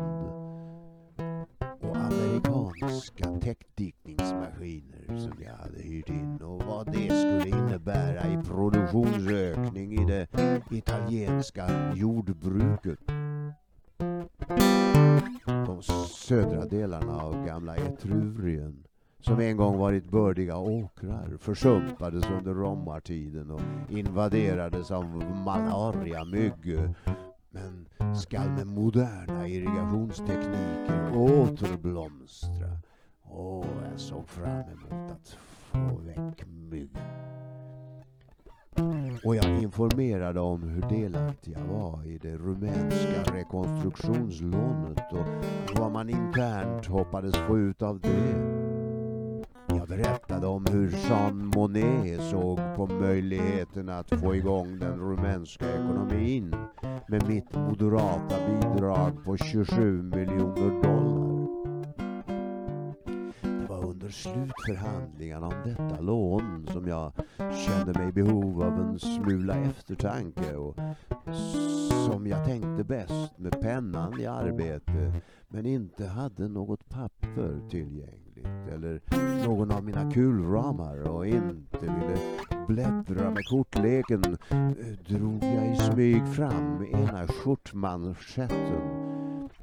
[1.81, 9.93] och amerikanska täckdikningsmaskiner som jag hade hyrt in och vad det skulle innebära i produktionsökning
[9.93, 10.27] i det
[10.71, 12.99] italienska jordbruket.
[15.67, 18.85] De södra delarna av gamla Etrurien
[19.21, 25.05] som en gång varit bördiga åkrar försumpades under romartiden och invaderades av
[25.45, 26.79] malariamygg
[27.51, 32.79] men skall med moderna irrigationstekniker återblomstra.
[33.23, 35.29] Åh, jag såg fram emot att
[35.71, 37.03] få väck myggen.
[39.25, 45.27] Och jag informerade om hur delaktig jag var i det rumänska rekonstruktionslånet och
[45.81, 48.63] vad man internt hoppades få ut av det.
[49.69, 56.55] Jag berättade om hur Jean Monnet såg på möjligheten att få igång den rumänska ekonomin
[57.09, 61.22] med mitt moderata bidrag på 27 miljoner dollar.
[64.13, 70.57] Det slutförhandlingarna om detta lån som jag kände mig i behov av en smula eftertanke
[70.57, 70.77] och
[72.07, 79.01] som jag tänkte bäst med pennan i arbete men inte hade något papper tillgängligt eller
[79.47, 82.19] någon av mina kulramar och inte ville
[82.69, 84.23] bläddra med kortleken
[85.07, 89.03] drog jag i smyg fram ena skjortmanschetten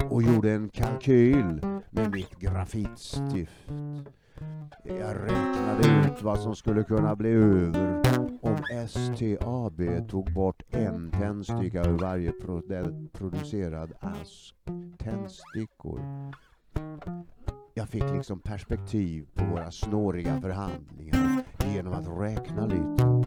[0.09, 3.71] och gjorde en kalkyl med mitt grafitstift.
[4.83, 8.03] Jag räknade ut vad som skulle kunna bli över
[8.41, 12.31] om STAB tog bort en tändsticka ur varje
[13.13, 14.55] producerad ask
[14.97, 16.01] tändstickor.
[17.73, 23.23] Jag fick liksom perspektiv på våra snåriga förhandlingar genom att räkna lite.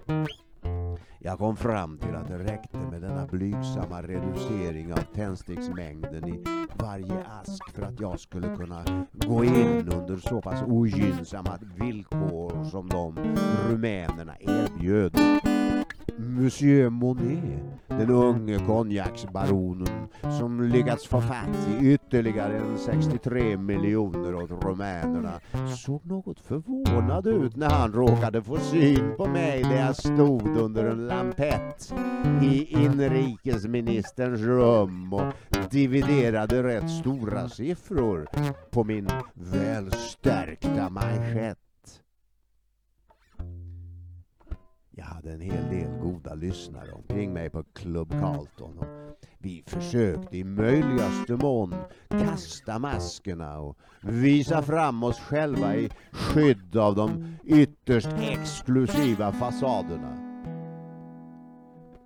[1.25, 6.45] Jag kom fram till att det räckte med denna blygsamma reducering av tändsticksmängden i
[6.75, 12.89] varje ask för att jag skulle kunna gå in under så pass ogynnsamma villkor som
[12.89, 13.19] de
[13.69, 15.52] rumänerna erbjöd.
[16.19, 20.09] Monsieur Monet, den unge konjaksbaronen
[20.39, 25.41] som lyckats få fatt i ytterligare en 63 miljoner åt rumänerna,
[25.77, 30.85] såg något förvånad ut när han råkade få syn på mig där jag stod under
[30.85, 31.95] en lampett
[32.43, 35.33] i inrikesministerns rum och
[35.71, 38.29] dividerade rätt stora siffror
[38.71, 41.62] på min välstärkta manschett.
[45.03, 48.87] Jag hade en hel del goda lyssnare omkring mig på Club Carlton och
[49.39, 51.75] vi försökte i möjligaste mån
[52.09, 60.17] kasta maskerna och visa fram oss själva i skydd av de ytterst exklusiva fasaderna.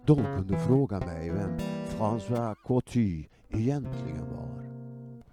[0.07, 1.59] De kunde fråga mig vem
[1.99, 4.86] François Coty egentligen var.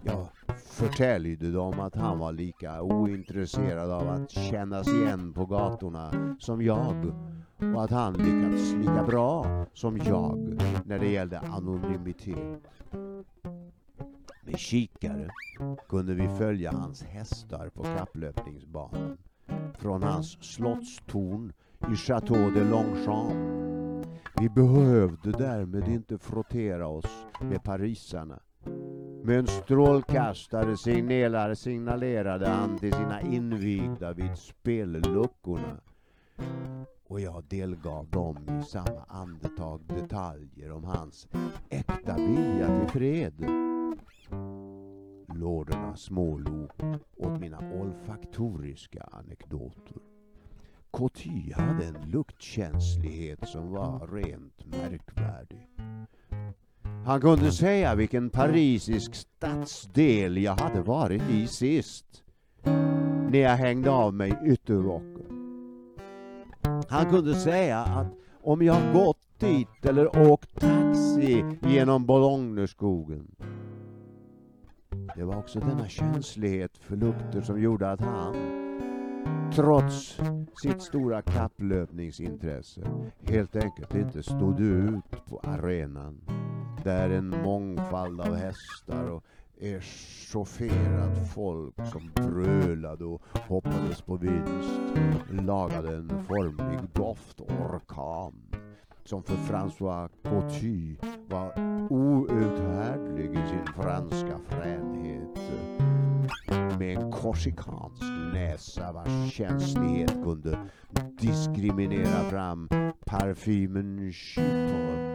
[0.06, 6.62] Jag förtäljde dem att han var lika ointresserad av att kännas igen på gatorna som
[6.62, 7.12] jag
[7.74, 10.38] och att han lyckats lika bra som jag
[10.86, 12.62] när det gällde anonymitet.
[14.44, 15.30] Med kikare
[15.88, 19.18] kunde vi följa hans hästar på kapplöpningsbanan.
[19.78, 21.52] Från hans slottstorn
[21.92, 23.64] i Chateau de Longchamp.
[24.40, 28.40] Vi behövde därmed inte frottera oss med parisarna.
[29.26, 35.80] Med en strålkastare signalerade, signalerade han till sina invigda vid spelluckorna
[37.04, 41.28] och jag delgav dem i samma andetag detaljer om hans
[41.70, 43.34] äkta vilja till fred.
[45.28, 46.70] Lorderna smålog
[47.16, 49.96] åt mina olfaktoriska anekdoter.
[50.90, 55.68] Coty hade en luktkänslighet som var rent märkvärdig.
[57.06, 62.22] Han kunde säga vilken parisisk stadsdel jag hade varit i sist.
[63.30, 65.26] När jag hängde av mig ytterrocken.
[66.88, 68.06] Han kunde säga att
[68.42, 73.26] om jag gått dit eller åkt taxi genom Bologneskogen.
[75.16, 78.34] Det var också denna känslighet för lukter som gjorde att han,
[79.54, 80.20] trots
[80.62, 82.80] sitt stora kapplöpningsintresse,
[83.22, 86.20] helt enkelt inte stod ut på arenan.
[86.84, 89.24] Där en mångfald av hästar och
[89.60, 94.80] echaufferat folk som brölade och hoppades på vinst
[95.30, 98.32] lagade en formlig doftorkan
[99.04, 100.96] som för François Coty
[101.28, 101.52] var
[101.90, 105.38] outhärdlig i sin franska fränhet.
[106.78, 110.58] Med en korsikansk näsa vars känslighet kunde
[111.20, 112.68] diskriminera fram
[113.06, 115.13] parfymen Chypre.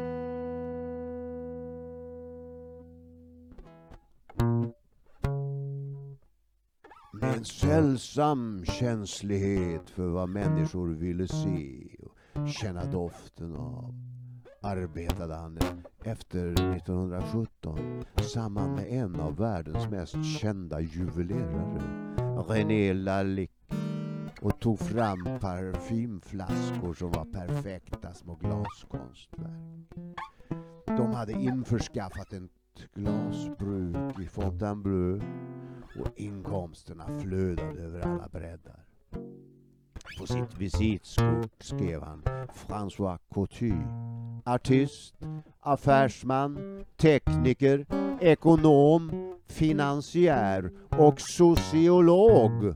[7.39, 11.87] En sällsam känslighet för vad människor ville se
[12.35, 13.93] och känna doften av
[14.61, 15.59] arbetade han
[16.03, 21.81] efter 1917 samman med en av världens mest kända juvelerare,
[22.47, 23.75] René Lalique
[24.41, 29.89] och tog fram parfymflaskor som var perfekta små glaskonstverk.
[30.85, 32.51] De hade införskaffat ett
[32.95, 35.21] glasbruk i Fontainebleau
[35.99, 38.85] och inkomsterna flödade över alla breddar.
[40.19, 42.23] På sitt visitkort skrev han
[42.67, 43.73] François Coty.
[44.45, 45.15] Artist,
[45.59, 47.85] affärsman, tekniker,
[48.21, 49.11] ekonom,
[49.47, 52.75] finansiär och sociolog.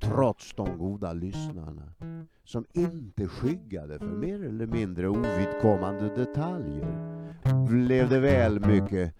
[0.00, 1.92] Trots de goda lyssnarna
[2.44, 7.16] som inte skyggade för mer eller mindre ovidkommande detaljer
[7.68, 9.14] blev det väl mycket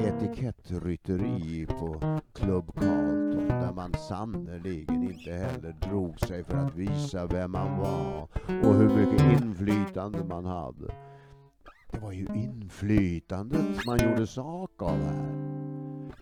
[0.00, 7.52] etikettrytteri på Club Carlton där man sannerligen inte heller drog sig för att visa vem
[7.52, 10.94] man var och hur mycket inflytande man hade.
[11.90, 15.56] Det var ju inflytandet man gjorde sak av här.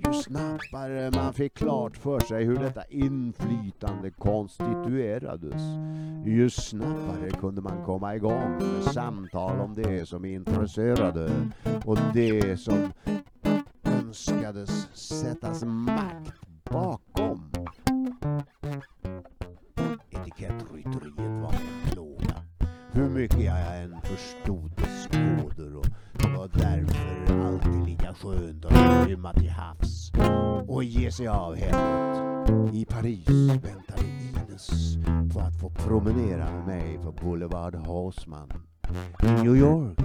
[0.07, 5.63] Ju snabbare man fick klart för sig hur detta inflytande konstituerades,
[6.25, 11.31] ju snabbare kunde man komma igång med samtal om det som intresserade
[11.85, 12.93] och det som
[14.15, 16.33] önskades sättas makt
[16.71, 17.53] bakom.
[20.11, 22.37] Etikettrytteriet var en plåga.
[22.93, 29.09] Hur mycket jag än förstod dess koder och det var därför alltid lika skönt att
[29.09, 30.13] rymma till havs
[30.69, 32.75] och ge sig av hemåt.
[32.75, 34.97] I Paris väntade Ines
[35.35, 38.53] på att få promenera med mig på Boulevard Haussmann.
[39.23, 39.99] I New York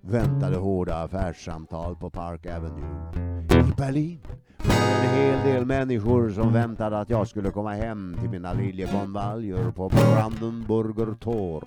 [0.00, 3.31] väntade hårda affärssamtal på Park Avenue.
[3.52, 4.18] I Berlin
[4.56, 8.52] var det en hel del människor som väntade att jag skulle komma hem till mina
[8.52, 11.64] liljekonvaljer på Brandenburger Tor.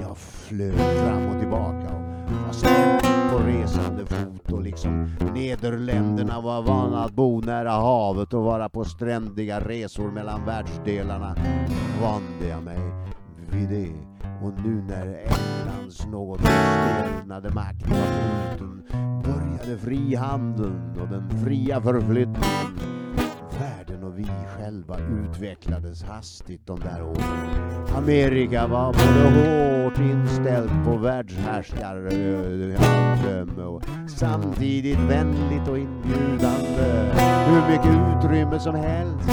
[0.00, 6.62] Jag flög fram och tillbaka och var ständigt på resande fot och liksom Nederländerna var
[6.62, 11.36] vana att bo nära havet och vara på strändiga resor mellan världsdelarna
[12.02, 12.80] vande jag mig
[13.50, 13.92] vid det.
[14.42, 19.05] Och nu när Englands något stelnade makt var bruten
[19.66, 22.78] började frihandeln och den fria förflyttningen.
[23.58, 24.26] Världen och vi
[24.58, 27.16] själva utvecklades hastigt de där åren.
[27.96, 37.12] Amerika var både hårt inställt på världshärskarödöme och samtidigt vänligt och inbjudande.
[37.46, 39.28] Hur mycket utrymme som helst.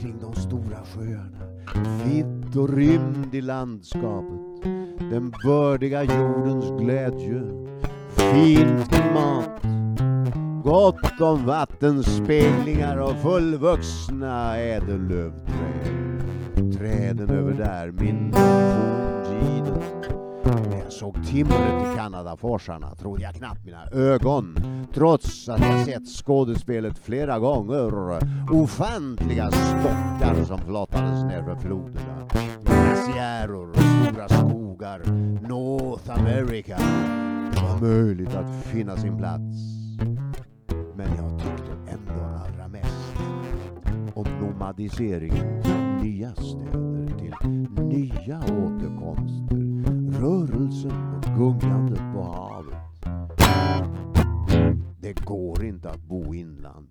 [0.00, 1.46] Kring de stora sjöarna,
[2.04, 4.79] vitt och rymd i landskapet.
[5.00, 7.42] Den bördiga jordens glädje,
[8.10, 9.62] fint klimat,
[10.64, 16.20] gott om vattenspeglingar och fullvuxna ädellövträd.
[16.78, 19.82] Träden över där minns forntiden.
[20.70, 24.56] När jag såg timret i Kanadaforsarna trodde jag knappt mina ögon.
[24.94, 28.18] Trots att jag sett skådespelet flera gånger.
[28.52, 32.28] Ofantliga stockar som flottades ner för floderna.
[32.64, 34.49] Glaciärer och stora skogar.
[34.78, 36.76] North America.
[37.54, 39.56] Det var möjligt att finna sin plats.
[40.96, 43.16] Men jag tyckte ändå allra mest
[44.14, 45.60] om nomadiseringen
[46.02, 47.34] nya städer, till
[47.84, 49.56] nya återkomster,
[50.20, 52.76] rörelsen och gungandet på havet.
[55.00, 56.88] Det går inte att bo inland.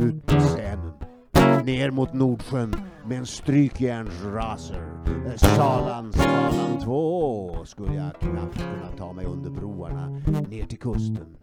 [0.00, 0.92] Ut på Sänen,
[1.64, 2.74] ner mot Nordsjön
[3.06, 4.82] med en strykjärnsraser.
[5.26, 10.08] Eh, Salan, Salan 2 skulle jag knappt kunna ta mig under broarna
[10.48, 11.36] ner till kusten.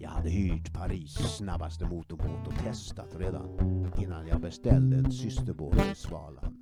[0.00, 3.48] Jag hade hyrt Paris snabbaste motorbåt och testat redan
[3.98, 6.56] innan jag beställde en systerbåt i Svalan.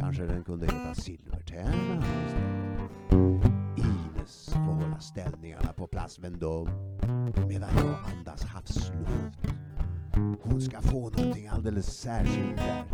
[0.00, 2.04] Kanske den kunde heta Silvertärna.
[3.76, 6.70] Ines får hålla ställningarna på Place Vendôme
[7.48, 9.38] medan jag andas havsluft.
[10.42, 12.84] Hon ska få någonting alldeles särskilt där.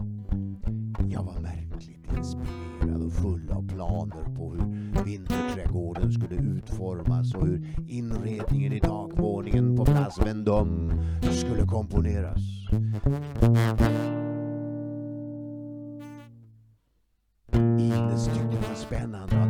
[1.08, 7.74] Jag var märkligt inspirerad och full av planer på hur vinterträdgården skulle utformas och hur
[7.88, 10.92] inredningen i takvåningen på plats Vendôme
[11.32, 12.40] skulle komponeras.
[17.78, 19.49] Ines tyckte det var spännande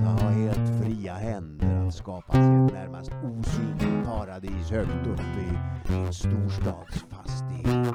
[2.10, 7.94] händer sig ett närmast osynligt paradis högt upp i en storstadsfastighet.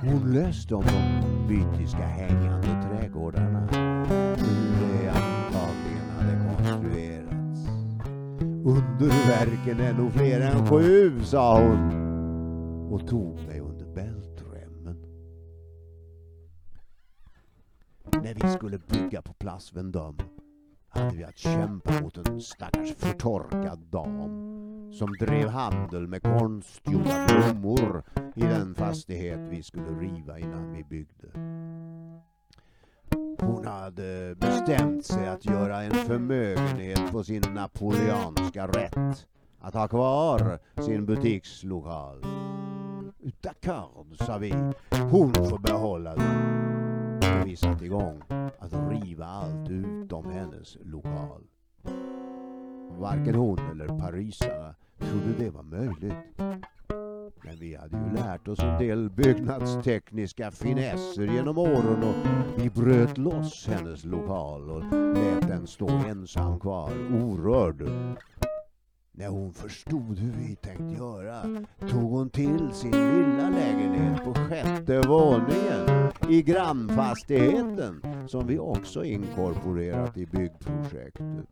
[0.00, 3.68] Hon löste om de mytiska hängande trädgårdarna.
[4.36, 7.68] Hur de antagligen hade konstruerats.
[8.64, 12.02] Underverken är nog fler än sju, sa hon
[12.92, 15.06] och tog mig under bältremmen.
[18.22, 20.22] När vi skulle bygga på Place Vendôme
[20.92, 24.52] hade vi att kämpa mot en stackars förtorkad dam
[24.92, 28.02] som drev handel med konstgjorda blommor
[28.36, 31.28] i den fastighet vi skulle riva innan vi byggde.
[33.40, 39.26] Hon hade bestämt sig att göra en förmögenhet på sin napoleanska rätt.
[39.60, 42.24] Att ha kvar sin butikslokal.
[43.40, 44.50] D'accord, sa vi.
[45.10, 46.91] Hon får behålla den.
[47.52, 48.22] Vi satte igång
[48.58, 51.42] att riva allt utom hennes lokal.
[52.98, 56.14] Varken hon eller parisarna trodde det var möjligt.
[57.44, 62.14] Men vi hade ju lärt oss en del byggnadstekniska finesser genom åren och
[62.62, 66.90] vi bröt loss hennes lokal och lät den stå ensam kvar,
[67.22, 67.88] orörd.
[69.14, 71.42] När hon förstod hur vi tänkte göra
[71.90, 80.16] tog hon till sin lilla lägenhet på sjätte våningen i grannfastigheten som vi också inkorporerat
[80.16, 81.46] i byggprojektet.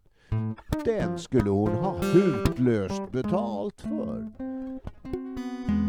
[0.84, 4.32] Den skulle hon ha hutlöst betalt för.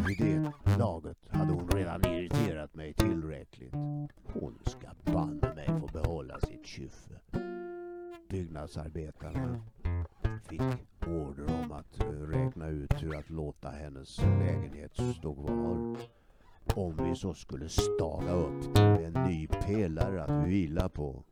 [0.08, 3.74] Vid det laget hade hon redan irriterat mig tillräckligt.
[4.34, 7.20] Hon ska banne mig få behålla sitt kyffe.
[8.30, 9.62] Byggnadsarbetarna
[10.50, 10.62] fick
[11.08, 11.61] order om
[12.62, 15.98] räkna ut hur att låta hennes lägenhet stå kvar.
[16.76, 21.24] Om vi så skulle staga upp en ny pelare att vila på.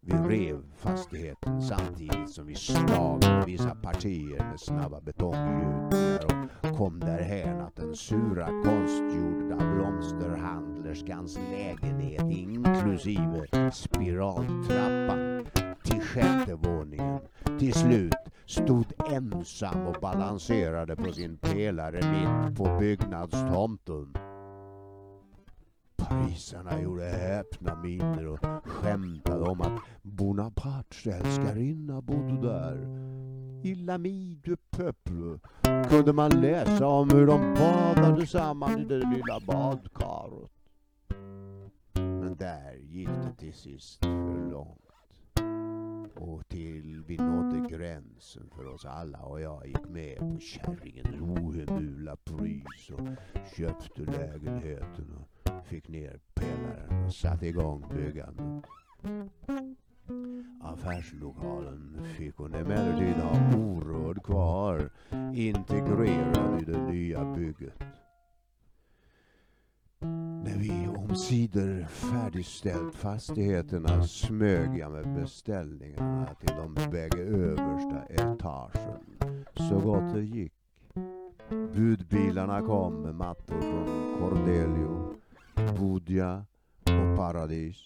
[0.00, 6.24] Vi rev fastigheten samtidigt som vi stal vissa partier med snabba betonggjutningar
[6.62, 15.46] och kom därhän att den sura konstgjorda blomsterhandlerskans lägenhet inklusive spiraltrappan
[15.84, 17.20] till sjätte våningen
[17.58, 18.14] till slut
[18.50, 24.16] stod ensam och balanserade på sin pelare mitt på byggnadstomten.
[25.96, 32.76] Parisarna gjorde häpna miner och skämtade om att Bonapartes älskarinna bodde där.
[33.62, 35.38] I l'ami du peuple
[35.88, 40.50] kunde man läsa om hur de badade samman i det lilla badkaret.
[41.94, 44.89] Men där gick det till sist för långt.
[46.20, 52.16] Och till vi nådde gränsen för oss alla och jag gick med på kärringens ohemula
[52.16, 53.08] pris och
[53.56, 58.64] köpte lägenheten och fick ner pelaren och satte igång byggandet.
[60.62, 64.90] Affärslokalen fick hon emellertid ha orörd kvar,
[65.34, 67.82] integrerad i det nya bygget.
[70.44, 78.98] När vi omsider färdigställt fastigheterna smög jag med beställningarna till de bägge översta etagen
[79.54, 80.52] så gott det gick.
[81.74, 85.14] Budbilarna kom med mattor från Cordelio,
[85.78, 86.44] Budja
[86.84, 87.76] och Paradis.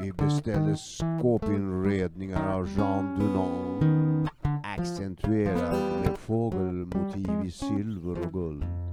[0.00, 4.30] Vi beställde skåpinredningar av Jean Dunant
[4.78, 8.83] accentuerad med fågelmotiv i silver och guld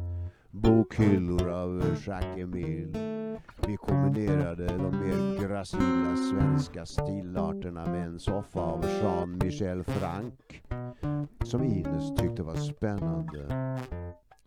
[0.51, 2.99] bokhyllor av Jacques Emile.
[3.67, 10.63] Vi kombinerade de mer gracila svenska stilarterna med en soffa av Jean-Michel Frank
[11.43, 13.77] som Ines tyckte var spännande.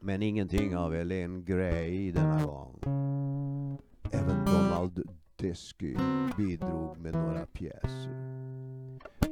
[0.01, 2.81] Men ingenting av Elaine Grey denna gång.
[4.13, 5.03] Även Donald
[5.37, 5.97] Desky
[6.37, 8.35] bidrog med några pjäser.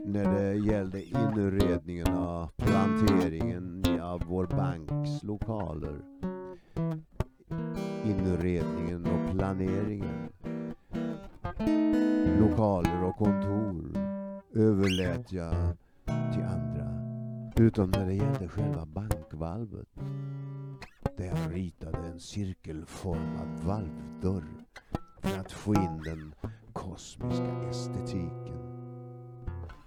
[0.07, 6.03] När det gällde inredningen av planteringen av vår banks lokaler
[8.05, 10.29] inredningen och planeringen.
[12.41, 13.97] Lokaler och kontor
[14.55, 16.89] överlät jag till andra.
[17.57, 19.89] Utom när det gällde själva bankvalvet.
[21.17, 24.45] Där jag ritade en cirkelformad valvdörr
[25.23, 26.35] för att få in den
[26.73, 28.59] kosmiska estetiken.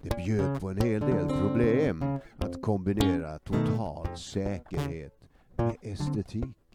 [0.02, 2.04] Det bjöd på en hel del problem
[2.38, 5.20] att kombinera total säkerhet
[5.56, 6.65] med estetik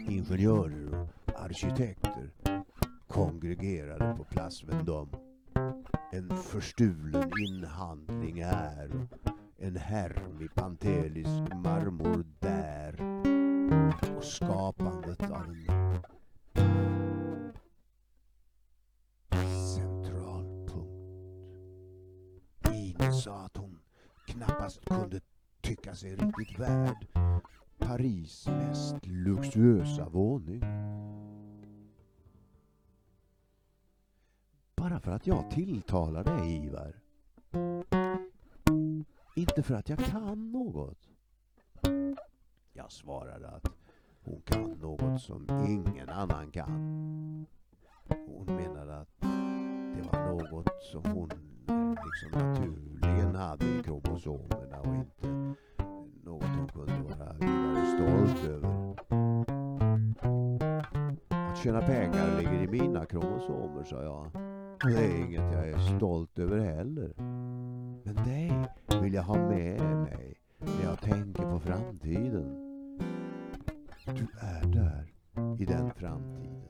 [0.00, 2.30] Ingenjörer och arkitekter
[3.06, 4.88] kongregerade på plats med.
[6.12, 9.08] En förstulen inhandling är,
[9.58, 13.00] en härm i pantelisk marmor där
[14.16, 15.54] och skapandet av
[19.34, 21.52] en central punkt.
[22.72, 23.80] Ingrid sa att hon
[24.26, 25.20] knappast kunde
[25.60, 27.06] tycka sig riktigt värd
[27.86, 30.60] Paris mest luxuösa våning.
[34.76, 36.94] Bara för att jag tilltalar dig, Ivar.
[39.36, 41.08] Inte för att jag kan något.
[42.72, 43.72] Jag svarade att
[44.24, 47.46] hon kan något som ingen annan kan.
[48.08, 49.20] Hon menade att
[49.96, 51.30] det var något som hon
[52.06, 55.54] liksom naturligen hade i kromosomerna och inte
[56.26, 58.94] något hon kunde vara vidare stolt över.
[61.28, 64.30] Att tjäna pengar ligger i mina kromosomer, sa jag.
[64.84, 67.14] Det är inget jag är stolt över heller.
[68.04, 68.52] Men dig
[69.02, 72.62] vill jag ha med mig när jag tänker på framtiden.
[74.04, 75.12] Du är där,
[75.58, 76.68] i den framtiden.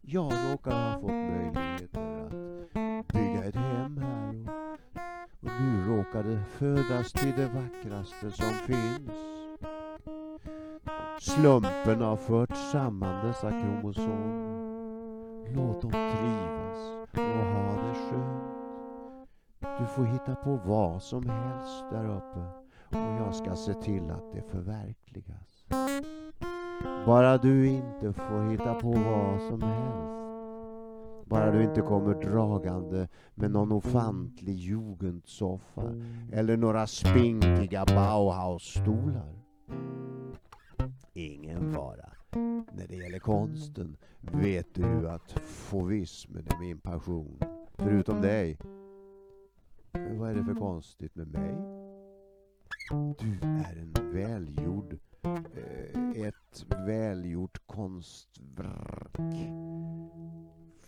[0.00, 4.78] Jag råkar ha fått möjligheter att bygga ett hem här och,
[5.40, 9.10] och du råkade födas till det vackraste som finns.
[11.20, 14.52] Slumpen har fört samman dessa kromosomer.
[15.54, 19.78] Låt dem trivas och ha det skönt.
[19.78, 22.40] Du får hitta på vad som helst där uppe
[22.88, 25.66] och jag ska se till att det förverkligas.
[27.06, 30.21] Bara du inte får hitta på vad som helst.
[31.32, 35.94] Bara du inte kommer dragande med någon ofantlig jugendsoffa
[36.32, 39.34] eller några spinkiga Bauhausstolar.
[41.12, 42.08] Ingen fara.
[42.72, 47.40] När det gäller konsten vet du att fauvismen är min passion.
[47.74, 48.58] Förutom dig.
[49.92, 51.54] Men vad är det för konstigt med mig?
[53.18, 59.18] Du är en välgjord eh, ett välgjort konstverk.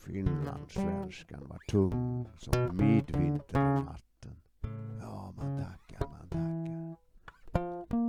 [0.07, 4.37] Finlandssvenskan var tung som midvinternatten.
[5.01, 6.97] Ja, man tackar, man tackar.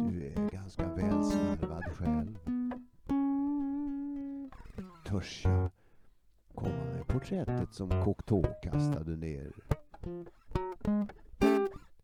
[0.09, 2.37] Du är ganska välsvarvad själv.
[5.05, 5.69] Törs jag
[6.55, 9.51] komma med porträttet som Cocteau kastade ner?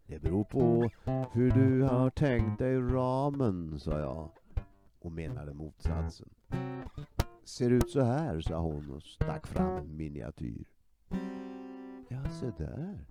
[0.08, 0.90] Det beror på
[1.32, 4.30] hur du har tänkt dig ramen, sa jag
[5.00, 6.30] och menade motsatsen.
[7.44, 10.66] Ser ut så här, sa hon och stack fram en miniatyr.
[12.08, 13.06] Ja, se där.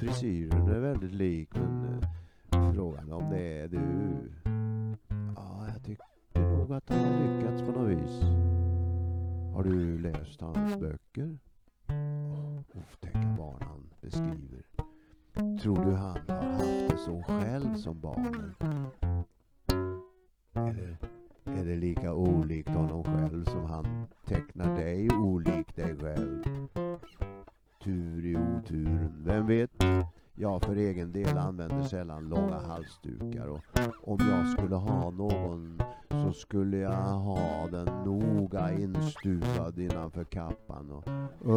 [0.00, 2.02] Frisyren är väldigt lik, men
[2.52, 3.80] eh, frågan om det är du.
[5.36, 8.22] Ja, jag tycker nog att han har lyckats på något vis.
[9.54, 11.38] Har du läst hans böcker?
[11.88, 14.64] Oh, otäcka barn han beskriver.
[15.62, 18.54] Tror du han har haft det så själv som barn?
[20.52, 20.96] Eller
[21.72, 26.42] är lika olikt honom själv som han tecknar dig olik dig själv?
[27.84, 29.70] Tur i oturen, vem vet?
[30.34, 33.60] Jag för egen del använder sällan långa halsdukar och
[34.02, 41.04] om jag skulle ha någon så skulle jag ha den noga instuvad innanför kappan och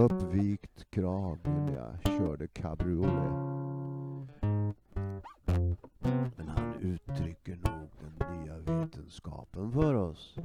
[0.05, 3.50] uppvikt krage när jag körde cabriolet.
[9.11, 10.37] Kunskapen för oss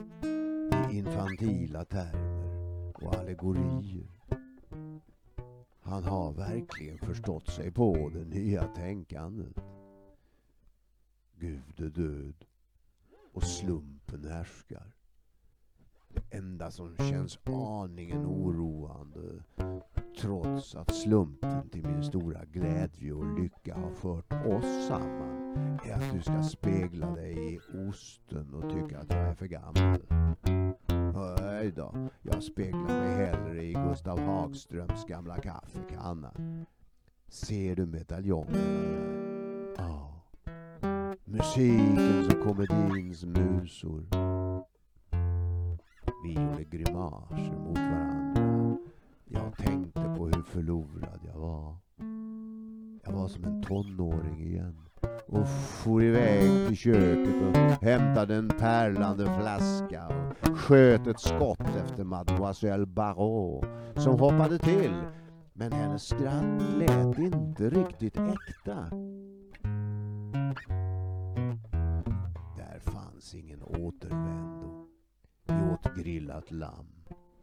[0.91, 4.07] i infantila termer och allegorier.
[5.81, 9.57] Han har verkligen förstått sig på det nya tänkandet.
[11.39, 12.45] Gud är död
[13.33, 14.93] och slumpen härskar.
[16.09, 19.43] Det enda som känns aningen oroande
[20.21, 25.46] trots att slumpen till min stora glädje och lycka har fört oss samman
[25.85, 29.99] är att du ska spegla dig i osten och tycka att jag är för gammal.
[31.41, 36.33] Nej då, jag speglar mig hellre i Gustav Hagströms gamla kaffekanna.
[37.29, 38.59] Ser du medaljongerna?
[39.77, 40.23] Ja.
[41.25, 44.07] Musikens och komedins musor.
[46.25, 48.77] Vi gjorde grimaser mot varandra.
[49.25, 51.77] Jag tänkte på hur förlorad jag var.
[53.05, 54.86] Jag var som en tonåring igen
[55.27, 57.57] och for iväg till köket och
[57.87, 60.07] hämtade en pärlande flaska
[60.41, 63.67] och sköt ett skott efter mademoiselle Barrault
[63.97, 64.95] som hoppade till.
[65.53, 68.91] Men hennes skratt lät inte riktigt äkta.
[72.57, 74.87] Där fanns ingen återvändo.
[75.47, 76.96] Vi åt grillat lamm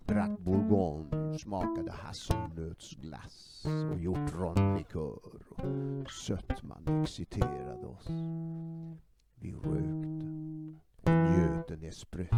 [0.06, 8.08] drack bourgogne, smakade hasselnötsglass och hjortronlikör och sötman exciterade oss.
[9.36, 10.26] Vi rökte
[11.04, 12.36] och njöt en espresso.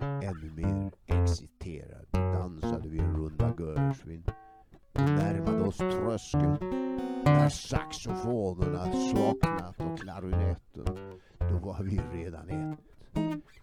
[0.00, 4.24] Ännu mer exciterade dansade vi en runda Gershwin.
[4.92, 6.56] närmade oss tröskeln
[7.24, 12.78] där saxofonerna slocknat och klarinetten, då var vi redan ett,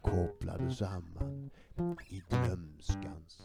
[0.02, 1.50] kopplade samman
[2.10, 3.44] i drömskans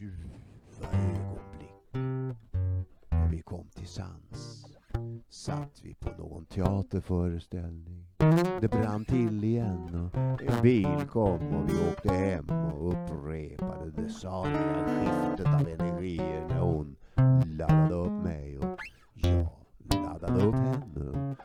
[0.00, 1.94] ljuva ögonblick.
[3.10, 4.66] När vi kom till sans
[5.28, 8.06] satt vi på någon teaterföreställning.
[8.60, 14.08] Det brann till igen och en bil kom och vi åkte hem och upprepade det
[14.08, 16.96] saliga skiftet av energier när hon
[17.44, 18.78] laddade upp mig och
[19.14, 21.36] jag laddade upp henne.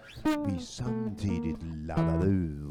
[0.47, 2.70] Vi samtidigt laddade ur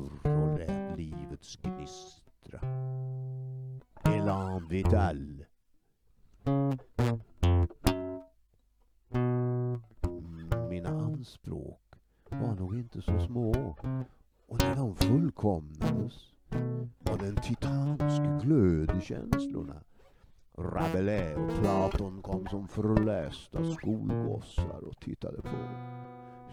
[25.00, 25.48] och tittade på.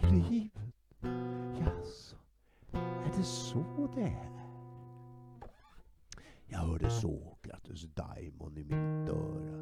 [0.02, 0.52] Livet?
[1.60, 2.16] Jaså,
[2.72, 4.32] är det så det är?
[6.46, 9.58] Jag hörde Sokrates daimon i mitt öra.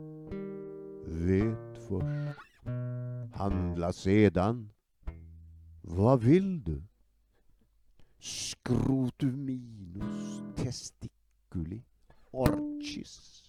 [1.05, 2.39] Vet först,
[3.33, 4.71] handla sedan.
[5.81, 6.83] Vad vill du?
[8.19, 9.31] Skrotuminus
[10.55, 11.83] testiculi
[12.31, 13.43] orchis.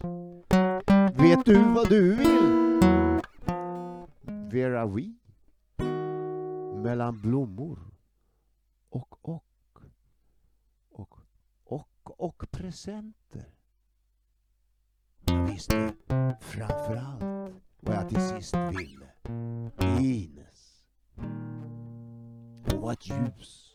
[1.14, 2.56] Vet du vad du vill?
[4.50, 5.14] Vera vi
[6.86, 7.78] mellan blommor
[8.88, 9.44] och och
[10.90, 11.18] och
[11.62, 13.54] och och presenter.
[15.24, 15.92] Jag visste
[16.40, 19.10] framför allt vad jag till sist ville.
[20.00, 20.84] Ines.
[22.70, 23.74] Hon var ett ljus.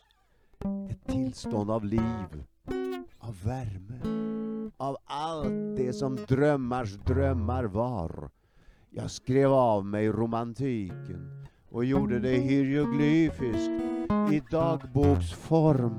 [0.90, 2.44] Ett tillstånd av liv.
[3.20, 4.02] Av värme.
[4.78, 8.30] Av allt det som drömmars drömmar var.
[8.90, 11.41] Jag skrev av mig romantiken
[11.72, 13.72] och gjorde det hieroglyfiskt
[14.32, 15.96] i dagboksform.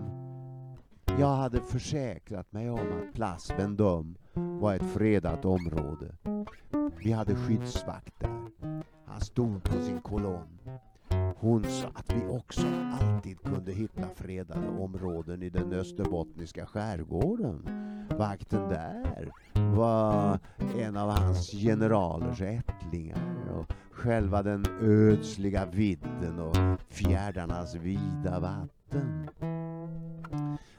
[1.18, 6.16] Jag hade försäkrat mig om att Place Vendôme var ett fredat område.
[6.98, 8.50] Vi hade skyddsvakt där.
[9.06, 10.58] Han stod på sin kolonn.
[11.36, 12.66] Hon sa att vi också
[13.00, 17.68] alltid kunde hitta fredade områden i den österbottniska skärgården.
[18.18, 20.38] Vakten där var
[20.78, 23.31] en av hans generalers ättlingar
[24.02, 26.56] själva den ödsliga vidden och
[26.88, 29.30] fjärdarnas vida vatten.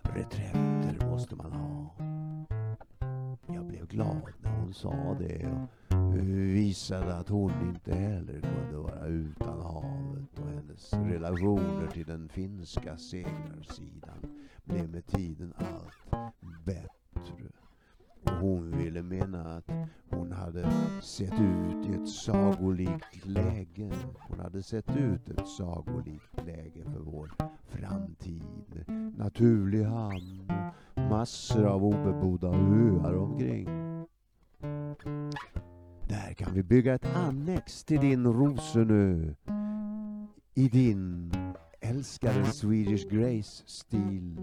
[0.02, 1.96] Reträtter måste man ha.
[3.54, 6.18] Jag blev glad när hon sa det och
[6.56, 12.98] visade att hon inte heller kunde vara utan havet och hennes relationer till den finska
[12.98, 16.32] seglarsidan blev med tiden allt
[16.66, 17.63] bättre.
[18.24, 19.72] Och hon ville mena att
[20.10, 20.72] hon hade
[21.02, 23.92] sett ut i ett sagolikt läge.
[24.20, 27.32] Hon hade sett ut ett sagolikt läge för vår
[27.68, 28.86] framtid
[29.18, 30.52] naturlig hamn
[30.94, 33.66] och massor av obebodda öar omkring.
[36.08, 39.34] Där kan vi bygga ett annex till din Rosenö
[40.54, 41.32] i din
[41.82, 44.40] älskade Swedish Grace-stil.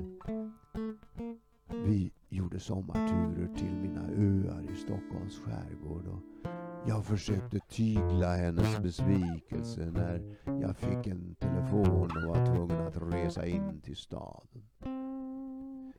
[1.75, 6.51] Vi gjorde sommarturer till mina öar i Stockholms skärgård och
[6.87, 13.47] jag försökte tygla hennes besvikelse när jag fick en telefon och var tvungen att resa
[13.47, 14.63] in till staden.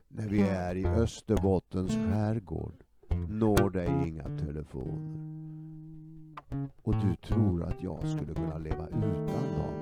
[0.08, 2.84] När vi är i Österbottens skärgård
[3.28, 5.32] når dig inga telefoner.
[6.82, 9.74] Och du tror att jag skulle kunna leva utan dem.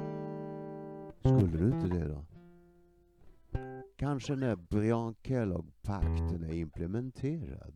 [1.24, 2.24] Skulle du inte det då?
[4.01, 7.75] Kanske när Brian Kellogg-pakten är implementerad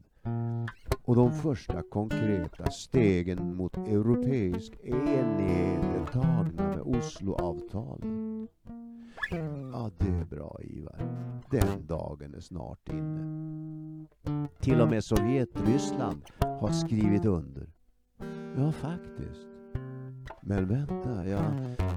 [1.02, 8.50] och de första konkreta stegen mot europeisk enighet är tagna med Osloavtalet.
[9.72, 10.98] Ja, det är bra Ivar.
[11.50, 14.06] Den dagen är snart inne.
[14.60, 17.72] Till och med Sovjetryssland har skrivit under.
[18.56, 19.48] Ja, faktiskt.
[20.42, 21.42] Men vänta, jag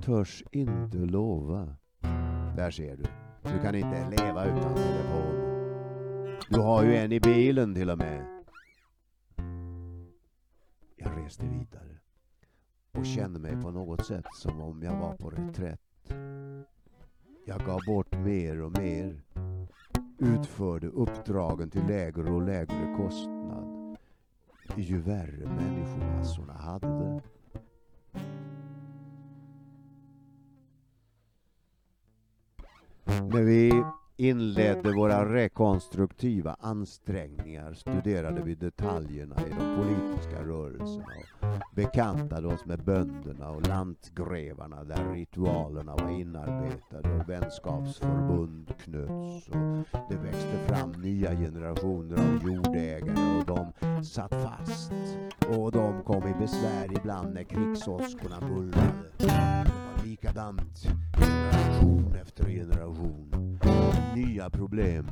[0.06, 1.76] törs inte lova.
[2.56, 3.04] Där ser du.
[3.54, 5.36] Du kan inte leva utan telefon.
[6.50, 8.26] Du har ju en i bilen till och med.
[10.96, 12.00] Jag reste vidare
[12.92, 15.82] och kände mig på något sätt som om jag var på reträtt.
[17.46, 19.22] Jag gav bort mer och mer.
[20.20, 23.98] Utförde uppdragen till lägre och lägre kostnad.
[24.76, 27.22] Ju värre människomassorna hade det.
[33.08, 33.84] När vi
[34.18, 41.06] inledde våra rekonstruktiva ansträngningar studerade vi detaljerna i de politiska rörelserna
[41.42, 50.00] och bekantade oss med bönderna och lantgrevarna där ritualerna var inarbetade och vänskapsförbund knöts och
[50.10, 54.92] det växte fram nya generationer av jordägare och de satt fast
[55.48, 59.67] och de kom i besvär ibland när krigsåskorna bullrade.
[60.38, 63.60] Likadant generation efter generation
[64.16, 65.06] nya problem,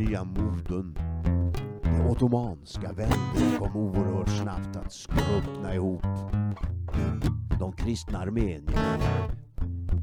[0.00, 0.98] nya moden.
[1.82, 6.02] Det ottomanska väldet kom oerhört snabbt att skrumpna ihop.
[7.58, 8.98] De kristna armenierna,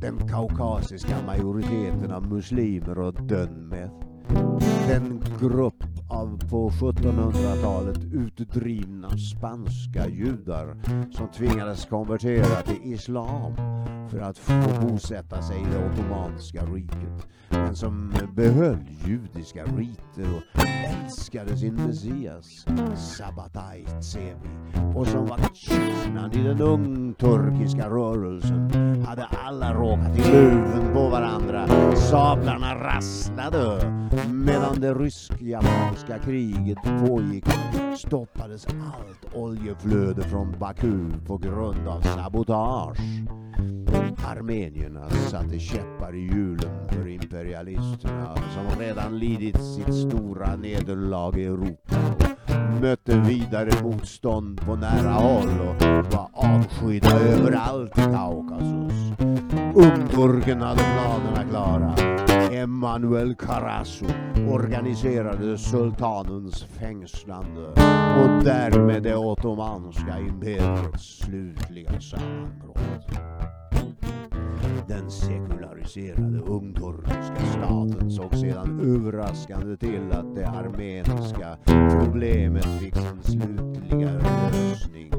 [0.01, 3.93] den kaukasiska majoriteten av muslimer och Dönmeth,
[4.87, 10.75] den grupp av på 1700-talet utdrivna spanska judar
[11.11, 13.55] som tvingades konvertera till islam
[14.09, 20.65] för att få bosätta sig i det ottomanska riket men som behöll judiska riter och
[20.85, 24.49] älskade sin Messias, Sabbatai Tsevi
[24.95, 25.37] och som var
[26.03, 28.71] kärnan i den ungturkiska rörelsen
[29.07, 31.67] hade alla råkat i luven på varandra.
[31.95, 33.93] Sablarna rasslade
[34.31, 37.45] medan det rysk-japanska kriget pågick
[37.97, 42.97] stoppades allt oljeflöde från Baku på grund av sabotage.
[44.27, 51.95] Armenierna satte käppar i hjulen för imperialisterna som redan lidit sitt stora nederlag i Europa
[52.19, 52.22] och
[52.81, 59.13] mötte vidare motstånd på nära håll och var avskydda överallt i Kaukasus.
[59.75, 61.95] Ungturken hade planerna klara.
[62.51, 64.05] Emanuel Karasu
[64.49, 67.67] organiserade sultanens fängslande
[68.17, 73.07] och därmed det ottomanska imperiets slutliga sammanbrott.
[74.87, 75.11] Den
[75.83, 85.11] terroriserade ungturkiska staten såg sedan överraskande till att det armeniska problemet fick sin slutliga lösning.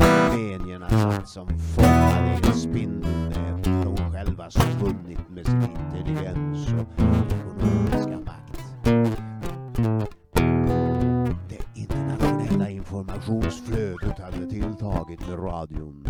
[0.00, 3.64] Armenierna satt som fångade i ett spindelnät.
[3.64, 8.84] De själva spunnit med sin intelligens och ekonomiska makt.
[11.48, 16.04] Det internationella informationsflödet hade tilltagit med radion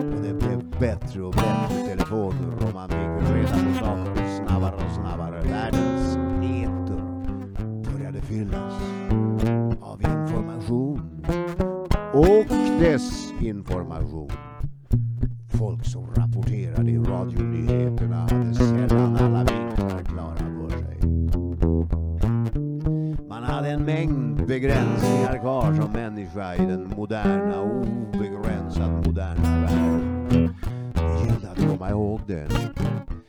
[0.00, 4.92] och det blev bättre och bättre telefoner och man fick reda på saker snabbare och
[4.94, 5.40] snabbare.
[5.40, 7.02] Världens eter
[7.92, 8.74] började fyllas
[9.80, 11.24] av information
[12.12, 12.46] och
[12.80, 14.30] desinformation.
[15.48, 21.00] Folk som rapporterade i radionyheterna hade sällan alla vinklar klara för sig.
[23.28, 30.28] Man hade en mängd begränsningar kvar som människa i den moderna, obegränsat moderna världen.
[30.94, 32.48] Det gällde att komma ihåg det.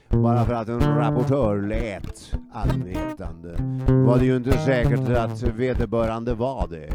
[0.09, 3.55] Bara för att en rapportör lät allvetande
[3.87, 6.89] var det ju inte säkert att vederbörande var det.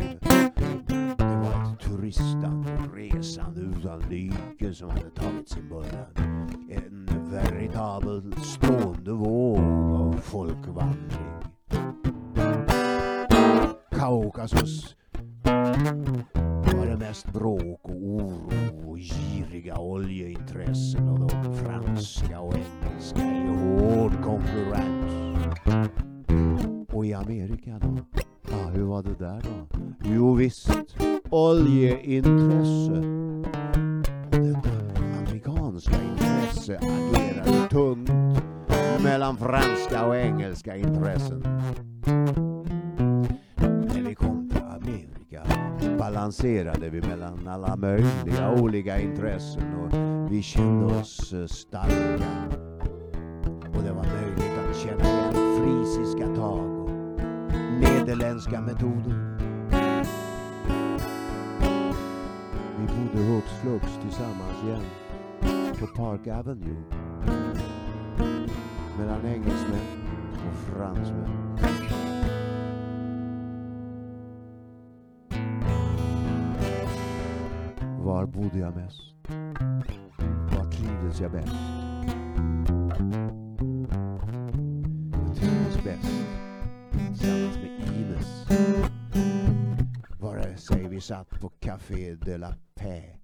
[1.17, 6.49] Det var ett turistande resande utan like som hade tagit sin början.
[6.71, 9.59] En veritabel stående våg
[9.95, 11.46] av folkvandring.
[14.07, 14.97] Kaukasus
[15.45, 23.47] var det mest bråk och oro och giriga oljeintressen och de franska och engelska i
[23.47, 25.13] hård konkurrens.
[26.93, 27.99] Och i Amerika då?
[28.51, 29.79] Ja, hur var det där då?
[30.05, 30.97] Jo visst,
[31.31, 33.03] oljeintresse.
[34.31, 34.71] Detta
[35.19, 38.11] amerikanska intresse agerade tungt
[39.03, 41.43] mellan franska och engelska intressen.
[46.27, 49.93] Balanserade vi mellan alla möjliga olika intressen och
[50.33, 52.27] vi kände oss eh, starka.
[53.75, 56.91] Och det var möjligt att känna igen frisiska tag och
[57.81, 59.39] nederländska metoder.
[62.79, 64.85] Vi bodde hux flux tillsammans igen
[65.81, 66.83] på Park Avenue
[68.99, 69.87] mellan engelsmän
[70.49, 71.86] och fransmän.
[78.07, 79.15] Var bodde jag mest?
[80.57, 81.53] Var trivdes jag bäst?
[85.13, 86.13] Jag trivdes bäst
[86.91, 88.47] tillsammans med Ines.
[90.21, 93.19] Vare sig vi satt på Café de la Paix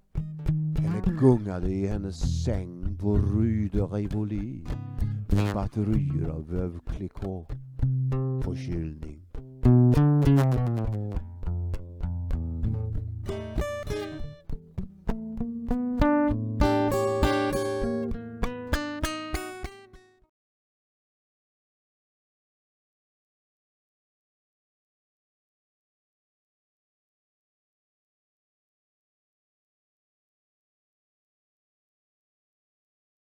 [0.78, 4.66] eller gungade i hennes säng på Rue de Rivoli
[5.28, 7.48] med batterier av Veuve Clicquot
[8.44, 9.22] på kylning.